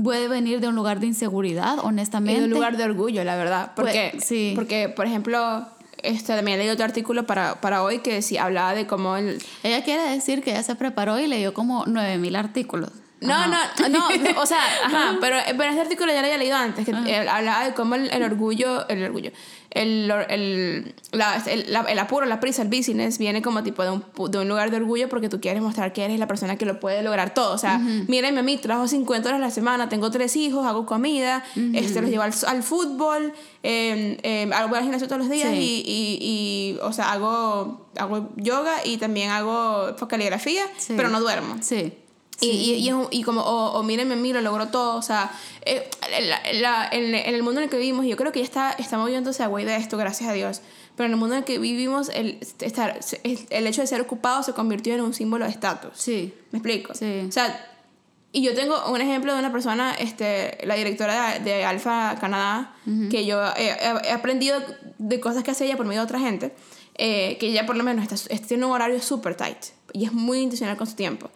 [0.02, 2.38] puede venir de un lugar de inseguridad, honestamente.
[2.38, 4.52] Y de un lugar de orgullo, la verdad, porque, sí.
[4.54, 5.66] porque por ejemplo
[6.02, 9.42] este, también leí otro artículo para, para hoy que sí hablaba de cómo el...
[9.62, 12.90] Ella quiere decir que ella se preparó y leyó como 9000 artículos.
[13.20, 13.58] No, no,
[13.88, 14.08] no,
[14.40, 17.74] o sea, ajá, pero, pero ese artículo ya lo había leído antes, que hablaba de
[17.74, 19.30] cómo el, orgullo, el orgullo,
[19.70, 24.38] el, el, la, el, apuro, la prisa, el business viene como tipo de un, de
[24.38, 27.02] un, lugar de orgullo porque tú quieres mostrar que eres la persona que lo puede
[27.02, 27.54] lograr todo.
[27.54, 30.86] O sea, uh a mí, trabajo 50 horas a la semana, tengo tres hijos, hago
[30.86, 31.44] comida,
[31.74, 36.18] este, los llevo al, al fútbol, eh, eh, hago gimnasio todos los días y, y,
[36.20, 41.56] y, o sea, hago, hago yoga y también hago caligrafía, pero no duermo.
[41.60, 41.92] Sí.
[42.40, 44.96] Y, y, y, como, o, o mírenme a mí, lo logró todo.
[44.96, 45.30] O sea,
[45.62, 45.88] eh,
[46.54, 49.42] la, en, el mundo en el que vivimos, yo creo que ya está, está moviéndose
[49.42, 50.62] a güey de esto, gracias a Dios.
[50.96, 54.42] Pero en el mundo en el que vivimos, el, estar, el hecho de ser ocupado
[54.42, 55.92] se convirtió en un símbolo de estatus.
[55.94, 56.34] Sí.
[56.50, 56.94] ¿Me explico?
[56.94, 57.24] Sí.
[57.28, 57.66] O sea,
[58.32, 62.74] y yo tengo un ejemplo de una persona, este, la directora de, de Alfa Canadá,
[63.10, 63.70] que yo he,
[64.04, 64.60] he, aprendido
[64.98, 66.54] de cosas que hace ella por medio de otra gente,
[66.94, 69.58] eh, que ella por lo menos está, tiene un horario súper tight
[69.92, 71.30] y es muy intencional con su tiempo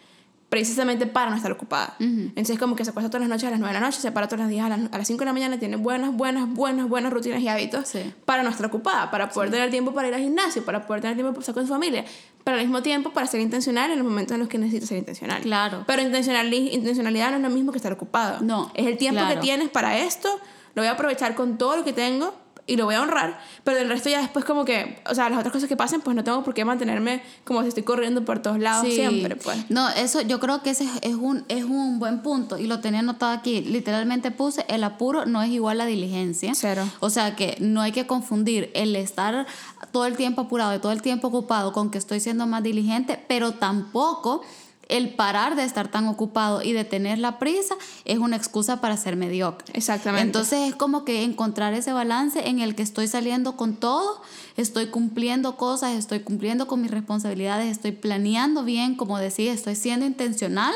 [0.55, 1.97] precisamente para no estar ocupada.
[1.99, 4.09] Entonces, como que se acuesta todas las noches a las 9 de la noche, se
[4.13, 6.47] para todos los días a las, a las 5 de la mañana, tiene buenas, buenas,
[6.47, 7.91] buenas, buenas rutinas y hábitos
[8.23, 11.17] para no estar ocupada, para poder tener tiempo para ir al gimnasio, para poder tener
[11.17, 12.05] tiempo para estar con su familia,
[12.45, 14.99] pero al mismo tiempo para ser intencional en los momentos en los que necesita ser
[14.99, 15.41] intencional.
[15.41, 15.83] Claro.
[15.85, 18.39] Pero intencionalidad no es lo mismo que estar ocupado.
[18.39, 18.71] No.
[18.75, 20.39] Es el tiempo que tienes para esto,
[20.73, 22.33] lo voy a aprovechar con todo lo que tengo
[22.67, 25.37] y lo voy a honrar, pero del resto ya después como que, o sea, las
[25.37, 28.39] otras cosas que pasen, pues no tengo por qué mantenerme como si estoy corriendo por
[28.39, 29.69] todos lados siempre, pues.
[29.69, 33.01] No, eso yo creo que ese es un, es un buen punto y lo tenía
[33.01, 33.61] anotado aquí.
[33.61, 36.53] Literalmente puse, el apuro no es igual a diligencia.
[36.55, 36.83] Cero.
[36.99, 39.45] O sea que no hay que confundir el estar
[39.91, 43.23] todo el tiempo apurado y todo el tiempo ocupado con que estoy siendo más diligente,
[43.27, 44.41] pero tampoco
[44.87, 47.75] el parar de estar tan ocupado y de tener la prisa
[48.05, 49.67] es una excusa para ser mediocre.
[49.73, 50.25] Exactamente.
[50.25, 54.21] Entonces es como que encontrar ese balance en el que estoy saliendo con todo,
[54.57, 60.05] estoy cumpliendo cosas, estoy cumpliendo con mis responsabilidades, estoy planeando bien, como decía, estoy siendo
[60.05, 60.73] intencional,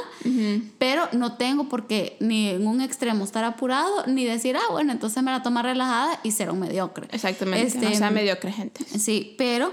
[0.77, 4.91] pero no tengo por qué ni en un extremo estar apurado, ni decir, ah, bueno,
[4.91, 7.07] entonces me la tomo relajada y ser un mediocre.
[7.11, 8.83] Exactamente, este, sea mediocre gente.
[8.97, 9.71] Sí, pero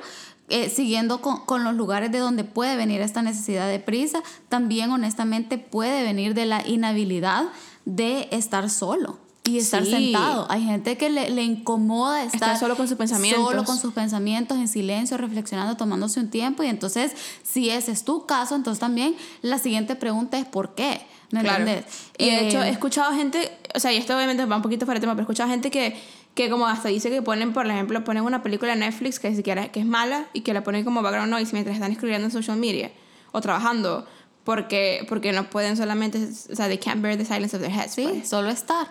[0.49, 4.91] eh, siguiendo con, con, los lugares de donde puede venir esta necesidad de prisa, también
[4.91, 7.47] honestamente puede venir de la inhabilidad
[7.85, 9.19] de estar solo
[9.49, 10.47] y estar sentado.
[10.51, 13.45] Hay gente que le, le incomoda estar, solo con sus pensamientos.
[13.45, 16.63] Solo con sus pensamientos, en silencio, reflexionando, tomándose un tiempo.
[16.63, 21.07] Y entonces, si ese es tu caso, entonces también la siguiente pregunta es ¿por qué?
[21.31, 21.85] ¿Me entiendes?
[22.19, 24.87] Y de hecho, he eh, escuchado gente, o sea, y esto obviamente va un poquito
[24.87, 26.01] fuera de tema, pero he escuchado gente que
[26.37, 29.73] que como hasta dice que ponen, por ejemplo, ponen una película en Netflix que siquiera
[29.73, 32.59] que es mala y que la ponen como background noise mientras están escribiendo en social
[32.59, 32.93] media
[33.33, 34.07] o trabajando
[34.45, 37.95] porque porque no pueden solamente, o sea, they can't bear the silence of their heads.
[37.95, 38.29] Sí, pues.
[38.29, 38.87] solo estar.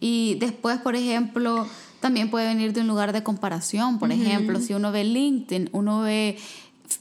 [0.00, 1.68] Y después, por ejemplo,
[2.00, 6.00] también puede venir de un lugar de comparación, por ejemplo, si uno ve LinkedIn, uno
[6.00, 6.36] ve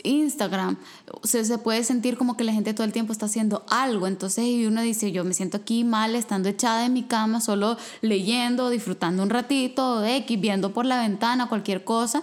[0.04, 0.78] Instagram,
[1.24, 4.08] se, puede sentir como que la gente todo el tiempo está haciendo algo.
[4.08, 7.78] Entonces y uno dice, yo me siento aquí mal estando echada en mi cama, solo
[8.02, 12.22] leyendo, disfrutando un ratito, X, viendo por la ventana, cualquier cosa.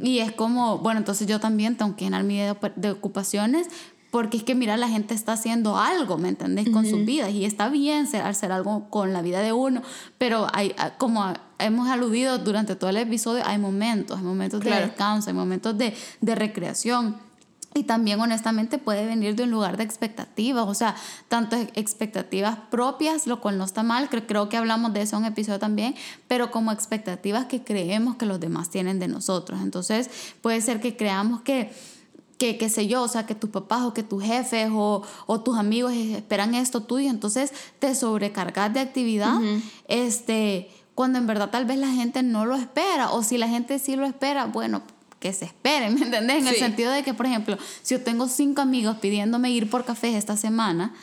[0.00, 2.38] Y es como, bueno, entonces yo también tengo que llenar mi
[2.76, 3.68] de ocupaciones
[4.16, 6.70] porque es que mira, la gente está haciendo algo, ¿me entendés?
[6.70, 9.82] Con sus vidas y está bien ser, hacer algo con la vida de uno,
[10.16, 15.28] pero hay, como hemos aludido durante todo el episodio, hay momentos, hay momentos de descanso,
[15.28, 17.16] hay momentos de, de recreación.
[17.74, 20.96] Y también honestamente puede venir de un lugar de expectativas, o sea,
[21.28, 25.24] tanto expectativas propias, lo cual no está mal, creo, creo que hablamos de eso en
[25.24, 25.94] un episodio también,
[26.26, 29.60] pero como expectativas que creemos que los demás tienen de nosotros.
[29.60, 30.08] Entonces
[30.40, 31.70] puede ser que creamos que
[32.38, 35.40] que, qué sé yo, o sea, que tus papás o que tus jefes o, o
[35.40, 39.38] tus amigos esperan esto tuyo, entonces te sobrecargas de actividad,
[39.88, 43.78] este, cuando en verdad tal vez la gente no lo espera, o si la gente
[43.78, 44.82] sí lo espera, bueno,
[45.18, 46.42] que se esperen, ¿me entendés?
[46.42, 49.84] En el sentido de que, por ejemplo, si yo tengo cinco amigos pidiéndome ir por
[49.84, 50.94] café esta semana,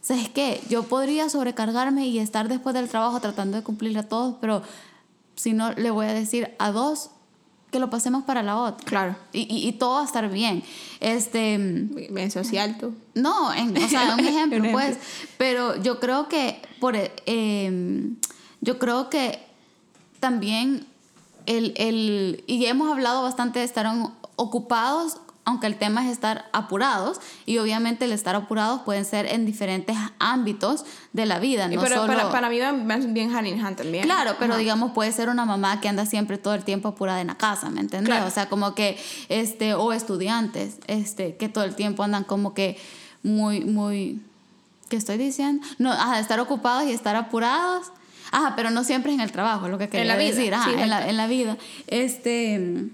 [0.00, 0.60] ¿sabes qué?
[0.68, 4.62] Yo podría sobrecargarme y estar después del trabajo tratando de cumplir a todos, pero
[5.36, 7.10] si no, le voy a decir a dos
[7.70, 8.84] que lo pasemos para la otra.
[8.84, 9.16] Claro.
[9.32, 10.62] Y, y, todo va a estar bien.
[11.00, 12.94] Este, bien social tú.
[13.14, 14.98] No, en, o sea, un ejemplo, pues.
[15.38, 18.10] Pero yo creo que por eh,
[18.60, 19.38] yo creo que
[20.18, 20.86] también
[21.46, 23.86] el, el, y hemos hablado bastante de estar
[24.36, 29.46] ocupados aunque el tema es estar apurados y obviamente el estar apurados pueden ser en
[29.46, 33.76] diferentes ámbitos de la vida, no pero para, para, mí van bien hand in hand
[33.78, 34.04] también.
[34.04, 37.28] Claro, pero digamos puede ser una mamá que anda siempre todo el tiempo apurada en
[37.28, 38.22] la casa, ¿me entiendes?
[38.22, 42.78] O sea, como que este o estudiantes, este que todo el tiempo andan como que
[43.22, 44.20] muy muy
[44.88, 45.66] ¿qué estoy diciendo?
[45.78, 47.86] No, ajá, estar ocupados y estar apurados.
[48.32, 51.08] Ajá, pero no siempre en el trabajo, es lo que quería decir, ajá, en, la,
[51.08, 51.56] en la vida.
[51.88, 52.90] Este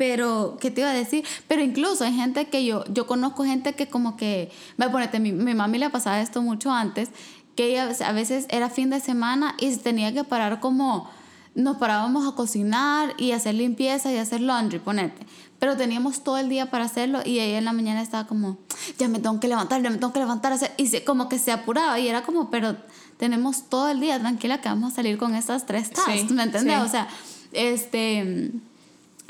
[0.00, 1.26] pero, ¿qué te iba a decir?
[1.46, 5.30] Pero incluso hay gente que yo, yo conozco gente que como que, me ponete, mi,
[5.30, 7.10] mi mami le pasaba esto mucho antes,
[7.54, 11.10] que ella a veces era fin de semana y se tenía que parar como,
[11.54, 15.26] nos parábamos a cocinar y hacer limpieza y hacer laundry, ponete.
[15.58, 18.56] Pero teníamos todo el día para hacerlo y ella en la mañana estaba como,
[18.98, 21.52] ya me tengo que levantar, ya me tengo que levantar, y se, como que se
[21.52, 22.74] apuraba y era como, pero
[23.18, 26.78] tenemos todo el día, tranquila que vamos a salir con esas tres tasks, ¿me entiendes?
[26.78, 27.06] O sea,
[27.52, 28.50] este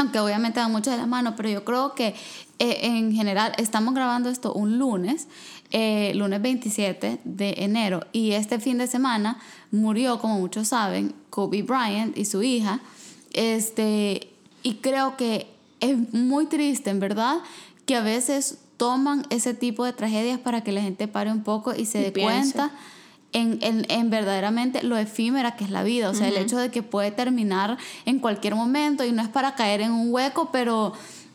[0.01, 2.15] aunque obviamente van mucho de la mano, pero yo creo que
[2.59, 5.29] eh, en general estamos grabando esto un lunes,
[5.73, 9.39] eh, lunes 27 de enero, y este fin de semana
[9.71, 12.81] murió, como muchos saben, Kobe Bryant y su hija,
[13.35, 14.29] este,
[14.63, 15.49] y creo que
[15.81, 17.37] es muy triste, en verdad,
[17.85, 21.75] que a veces toman ese tipo de tragedias para que la gente pare un poco
[21.75, 22.71] y se dé cuenta
[23.33, 26.11] en, en, en, verdaderamente lo efímera que es la vida.
[26.11, 29.55] O sea, el hecho de que puede terminar en cualquier momento y no es para
[29.55, 30.93] caer en un hueco, pero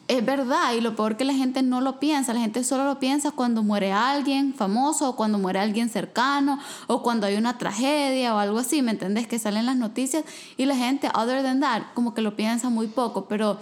[0.08, 0.74] es verdad.
[0.74, 2.34] Y lo peor que la gente no lo piensa.
[2.34, 7.02] La gente solo lo piensa cuando muere alguien famoso o cuando muere alguien cercano o
[7.02, 9.28] cuando hay una tragedia o algo así, ¿me entiendes?
[9.28, 10.24] Que salen las noticias
[10.58, 13.28] y la gente, other than that, como que lo piensa muy poco.
[13.28, 13.60] Pero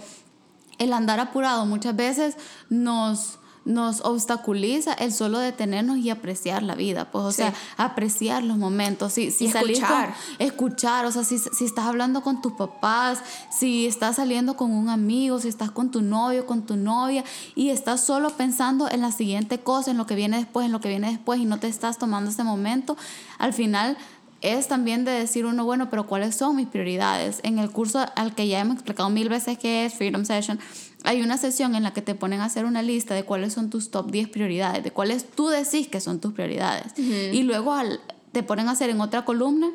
[0.78, 2.36] el andar apurado muchas veces
[2.68, 8.58] nos nos obstaculiza el solo detenernos y apreciar la vida, pues, o sea, apreciar los
[8.58, 10.14] momentos, si, si escuchar.
[10.38, 14.88] escuchar, o sea, si, si estás hablando con tus papás, si estás saliendo con un
[14.88, 19.12] amigo, si estás con tu novio, con tu novia, y estás solo pensando en la
[19.12, 21.68] siguiente cosa, en lo que viene después, en lo que viene después, y no te
[21.68, 22.96] estás tomando ese momento,
[23.38, 23.96] al final
[24.44, 27.40] es también de decir uno, bueno, pero ¿cuáles son mis prioridades?
[27.44, 30.60] En el curso al que ya hemos explicado mil veces que es Freedom Session,
[31.04, 33.70] hay una sesión en la que te ponen a hacer una lista de cuáles son
[33.70, 36.92] tus top 10 prioridades, de cuáles tú decís que son tus prioridades.
[36.98, 38.00] Y luego al,
[38.32, 39.70] te ponen a hacer en otra columna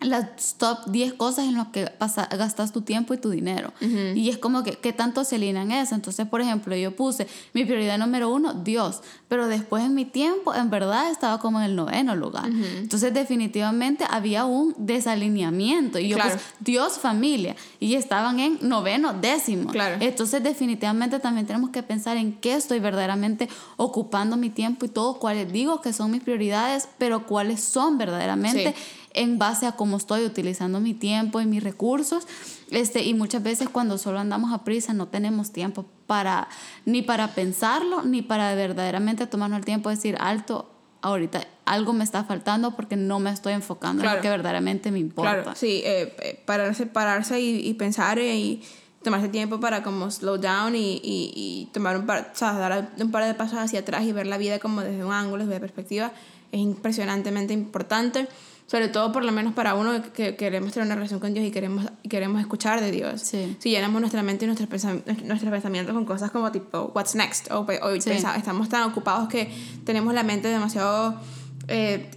[0.00, 3.72] las top 10 cosas en las que gastas tu tiempo y tu dinero.
[3.80, 5.94] Y es como que, ¿qué tanto se alinean eso?
[5.94, 10.54] Entonces, por ejemplo, yo puse mi prioridad número uno, Dios, pero después en mi tiempo,
[10.54, 12.50] en verdad, estaba como en el noveno lugar.
[12.50, 15.98] Entonces, definitivamente había un desalineamiento.
[15.98, 19.70] Y yo puse Dios, familia, y estaban en noveno, décimo.
[19.70, 19.96] Claro.
[20.00, 25.18] Entonces, definitivamente también tenemos que pensar en qué estoy verdaderamente ocupando mi tiempo y todo,
[25.18, 28.74] cuáles digo que son mis prioridades, pero cuáles son verdaderamente
[29.12, 32.26] en base a cómo estoy utilizando mi tiempo y mis recursos.
[32.70, 36.48] Este, y muchas veces cuando solo andamos a prisa no tenemos tiempo para
[36.84, 40.70] ni para pensarlo, ni para verdaderamente tomarnos el tiempo de decir alto,
[41.02, 44.98] ahorita algo me está faltando porque no me estoy enfocando en lo que verdaderamente me
[44.98, 45.42] importa.
[45.42, 48.62] Claro, sí, eh, eh pararse, pararse y, pensar y
[49.02, 53.10] tomarse tiempo para como slow down y, y, tomar un par, o sea, dar un
[53.10, 56.12] par de pasos hacia atrás y ver la vida como desde un ángulo, desde perspectiva,
[56.52, 58.28] es impresionantemente importante
[58.70, 61.50] sobre todo por lo menos para uno que, queremos tener una relación con Dios y
[61.50, 63.20] queremos, queremos escuchar de Dios.
[63.20, 67.50] Si llenamos nuestra mente y nuestros, pensamientos con cosas como tipo, what's next?
[67.50, 69.52] O, estamos tan ocupados que
[69.84, 71.20] tenemos la mente demasiado
[71.66, 72.10] eh,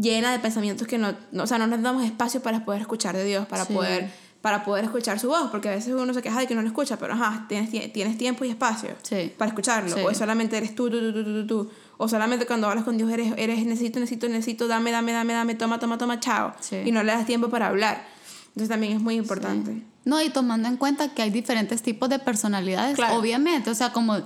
[0.00, 3.24] llena de pensamientos que no, o sea, no nos damos espacio para poder escuchar de
[3.24, 6.46] Dios, para poder para poder escuchar su voz, porque a veces uno se queja de
[6.46, 8.90] que no lo escucha, pero ajá, tienes, tienes tiempo y espacio
[9.36, 11.70] para escucharlo, o solamente eres tú, tú, tú, tú, tú, tú,
[12.02, 15.54] o solamente cuando hablas con Dios eres, eres necesito, necesito, necesito, dame, dame, dame, dame,
[15.54, 16.54] toma, toma, toma, chao.
[16.82, 18.06] Y no le das tiempo para hablar.
[18.48, 19.82] Entonces también es muy importante.
[20.06, 24.16] No, y tomando en cuenta que hay diferentes tipos de personalidades, obviamente, o sea, como,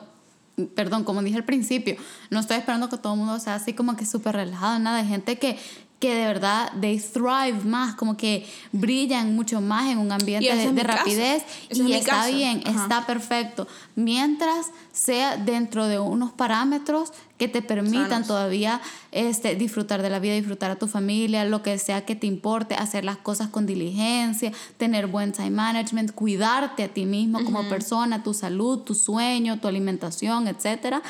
[0.77, 1.97] perdón, como dije al principio,
[2.31, 5.09] no estoy esperando que todo el mundo sea así como que súper relajado, nada, hay
[5.09, 5.59] gente que
[6.05, 10.83] que de verdad they thrive más, como que brillan mucho más en un ambiente de,
[10.83, 18.27] rapidez y está bien, está perfecto, mientras sea dentro de unos parámetros que te permitan
[18.27, 18.81] todavía
[19.11, 22.75] este, disfrutar de la vida, disfrutar a tu familia, lo que sea que te importe,
[22.75, 28.23] hacer las cosas con diligencia, tener buen time management, cuidarte a ti mismo como persona,
[28.23, 31.03] tu salud, tu sueño, tu alimentación, etcétera.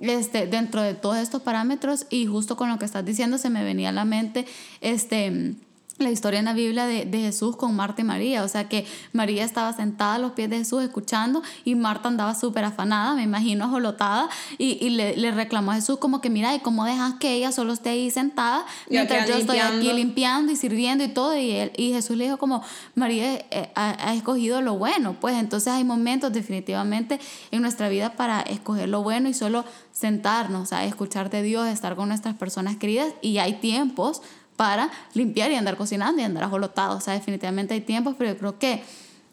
[0.00, 3.62] Este, dentro de todos estos parámetros y justo con lo que estás diciendo se me
[3.64, 4.46] venía a la mente
[4.80, 5.54] este
[6.00, 8.42] la historia en la Biblia de, de, Jesús con Marta y María.
[8.42, 12.34] O sea que María estaba sentada a los pies de Jesús escuchando y Marta andaba
[12.34, 14.28] súper afanada, me imagino, ajolotada,
[14.58, 17.52] y, y le, le, reclamó a Jesús como que, mira, ¿y cómo dejas que ella
[17.52, 21.36] solo esté ahí sentada mientras yo estoy aquí limpiando y sirviendo y todo?
[21.36, 22.62] Y, él, y Jesús le dijo como,
[22.94, 25.16] María eh, ha, ha, escogido lo bueno.
[25.20, 27.20] Pues entonces hay momentos definitivamente
[27.50, 31.94] en nuestra vida para escoger lo bueno y solo sentarnos a escuchar de Dios, estar
[31.94, 34.22] con nuestras personas queridas y hay tiempos
[34.60, 36.98] para limpiar y andar cocinando y andar ajolotado.
[36.98, 38.82] O sea, definitivamente hay tiempos, pero yo creo que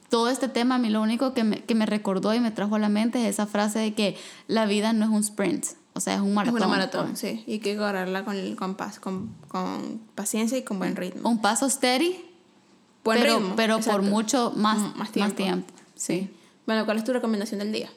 [0.07, 2.75] todo este tema a mí lo único que me, que me recordó y me trajo
[2.75, 4.15] a la mente es esa frase de que
[4.47, 6.55] la vida no es un sprint, o sea, es un maratón.
[6.55, 10.79] Es una maratón, sí, y hay que correrla con, con, con, con, paciencia y con
[10.79, 11.29] buen ritmo.
[11.29, 12.23] Un paso steady,
[13.03, 15.27] buen pero, ritmo, pero por mucho más, mm, más tiempo.
[15.27, 16.33] Más tiempo sí.
[16.65, 17.89] Bueno, ¿cuál es tu recomendación del día?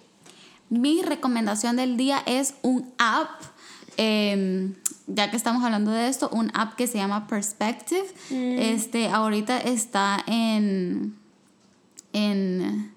[0.68, 3.40] Mi recomendación del día es un app
[3.96, 4.72] eh,
[5.06, 8.06] ya que estamos hablando de esto, un app que se llama Perspective.
[8.30, 8.58] Mm.
[8.58, 11.16] Este, ahorita está en,
[12.12, 12.92] en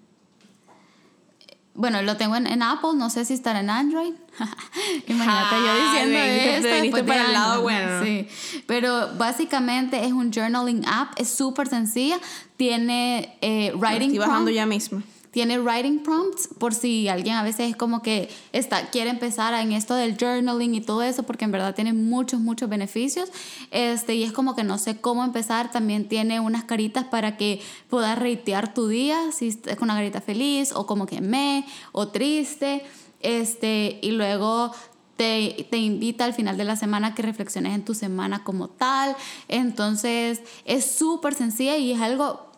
[1.76, 4.14] bueno, lo tengo en, Apple, no sé si estará en Android.
[5.08, 7.06] Imagínate yo diciendo esto.
[7.08, 8.04] Para el lado bueno.
[8.04, 8.28] Sí.
[8.68, 12.20] Pero básicamente es un journaling app, es súper sencilla.
[12.58, 14.12] Tiene eh, writing.
[14.12, 15.02] Estoy bajando ya mismo.
[15.34, 19.72] Tiene writing prompts por si alguien a veces es como que está, quiere empezar en
[19.72, 23.32] esto del journaling y todo eso, porque en verdad tiene muchos, muchos beneficios.
[23.72, 25.72] Este, y es como que no sé cómo empezar.
[25.72, 27.60] También tiene unas caritas para que
[27.90, 32.10] puedas reitear tu día, si es con una carita feliz o como que me o
[32.10, 32.84] triste.
[33.20, 34.72] Este, y luego
[35.18, 39.16] te, te, invita al final de la semana que reflexiones en tu semana como tal.
[39.48, 42.53] Entonces es súper sencilla y es algo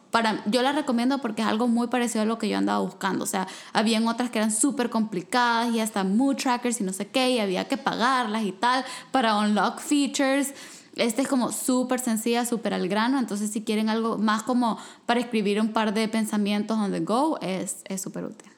[0.45, 3.23] yo la recomiendo porque es algo muy parecido a lo que yo andaba buscando.
[3.23, 7.07] O sea, habían otras que eran súper complicadas y hasta mood trackers y no sé
[7.07, 10.53] qué, y había que pagarlas y tal para unlock features.
[10.95, 13.19] Este es como súper sencilla, súper al grano.
[13.19, 17.37] Entonces, si quieren algo más como para escribir un par de pensamientos on the go,
[17.41, 18.49] es súper útil.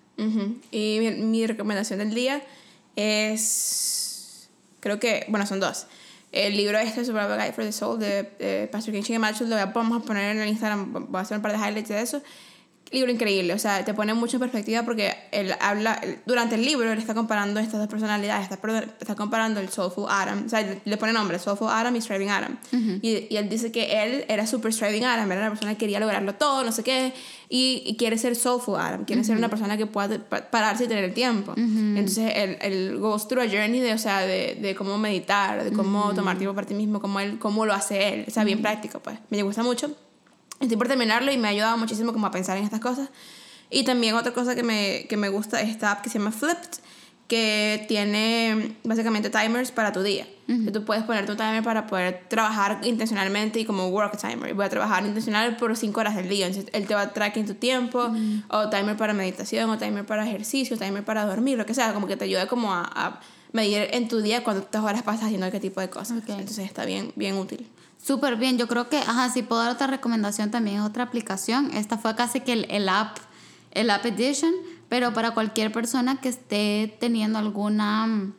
[0.71, 2.41] Y mi, mi recomendación del día
[2.95, 4.49] es.
[4.79, 5.25] Creo que.
[5.29, 5.87] Bueno, son dos
[6.45, 10.05] el libro este, Survival Guide for the Soul, de, Pastor King Chingamachu, lo vamos a
[10.05, 12.21] poner en el Instagram, voy a hacer un par de highlights de eso.
[12.91, 16.91] Libro increíble, o sea, te pone mucho en perspectiva porque él habla, durante el libro
[16.91, 18.59] él está comparando estas dos personalidades, está,
[18.99, 22.57] está comparando el Soulful Adam, o sea, le pone nombre, Soulful Adam y Striving Adam.
[23.01, 25.99] y, y, él dice que él era super Striving Adam, era una persona que quería
[25.99, 27.13] lograrlo todo, no sé qué,
[27.49, 30.19] y, quiere ser soulful Adam, quiere ser una persona que pueda
[30.51, 31.53] pararse y tener el tiempo.
[31.57, 35.71] Entonces él, él goes through a journey de, o sea, de, de cómo meditar, de
[35.71, 38.61] cómo tomar tiempo para ti mismo, cómo, él, cómo lo hace él, o sea, bien
[38.61, 39.17] práctico, pues.
[39.29, 39.95] Me gusta mucho.
[40.59, 43.09] Estoy por terminarlo y me ha ayudado muchísimo como a pensar en estas cosas.
[43.69, 46.31] Y también otra cosa que me, que me gusta es esta app que se llama
[46.31, 46.79] Flipped,
[47.27, 50.25] que tiene básicamente timers para tu día.
[50.71, 54.53] tú puedes poner tu timer para poder trabajar intencionalmente y como work timer.
[54.53, 56.47] Voy a trabajar intencional por 5 horas del día.
[56.47, 58.09] Entonces, él te va a tracking tu tiempo,
[58.47, 61.93] o timer para meditación, o timer para ejercicio, timer para dormir, lo que sea.
[61.93, 63.19] Como que te ayuda como a, a
[63.51, 66.19] medir en tu día cuántas horas pasas haciendo qué tipo de cosas.
[66.25, 67.67] Entonces está bien, bien útil.
[68.07, 68.57] Súper bien.
[68.57, 71.71] Yo creo que, ajá, si puedo dar otra recomendación también es otra aplicación.
[71.73, 73.17] Esta fue casi que el, el app,
[73.71, 74.53] el app edition
[74.89, 78.33] pero para cualquier persona que esté teniendo alguna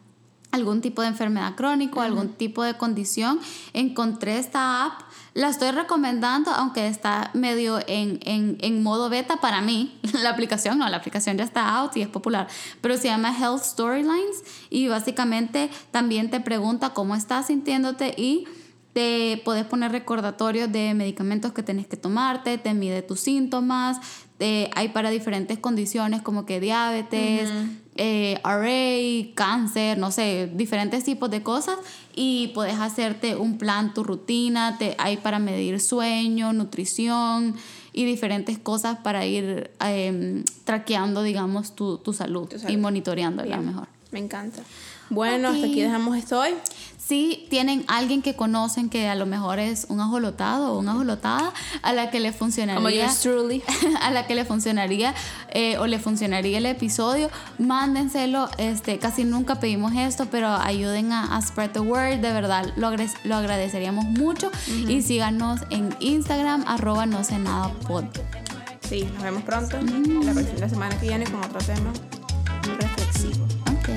[0.51, 3.39] algún tipo de enfermedad crónica, algún tipo de condición,
[3.75, 5.03] encontré esta app.
[5.35, 10.01] La estoy recomendando, aunque está medio en, en, en, modo beta para mí.
[10.23, 12.49] La aplicación, no, la aplicación ya está out y es popular.
[12.81, 18.47] Pero se llama Health Storylines y básicamente también te pregunta cómo estás sintiéndote y
[18.93, 24.01] te puedes poner recordatorios de medicamentos que tenés que tomarte, te mide tus síntomas,
[24.41, 27.51] hay para diferentes condiciones como que diabetes,
[27.97, 31.77] eh, RA, cáncer, no sé, diferentes tipos de cosas
[32.15, 37.57] y puedes hacerte un plan, tu rutina, te, hay para medir sueño, nutrición
[37.93, 43.89] y diferentes cosas para ir eh, traqueando, digamos, tu, tu, salud, y monitoreándola mejor.
[44.13, 44.63] Me encanta.
[45.11, 46.55] Bueno, hasta aquí dejamos esto hoy
[47.09, 51.55] si tienen alguien que conocen que a lo mejor es un ajolotado o una ajolotada
[51.81, 53.63] a la que le funcionaría truly.
[54.03, 55.15] a la que le funcionaría
[55.51, 61.41] eh, o le funcionaría el episodio mándenselo este casi nunca pedimos esto pero ayuden a,
[61.41, 62.91] spread the word de verdad lo,
[63.25, 64.51] lo agradeceríamos mucho.
[64.67, 68.05] Y síganos en Instagram arroba no sé nada pod.
[68.89, 69.79] Sí nos vemos pronto.
[69.81, 71.93] La, la semana que viene con otro tema
[72.79, 73.47] reflexivo.
[73.71, 73.89] Ok.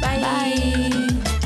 [0.00, 1.39] Bye.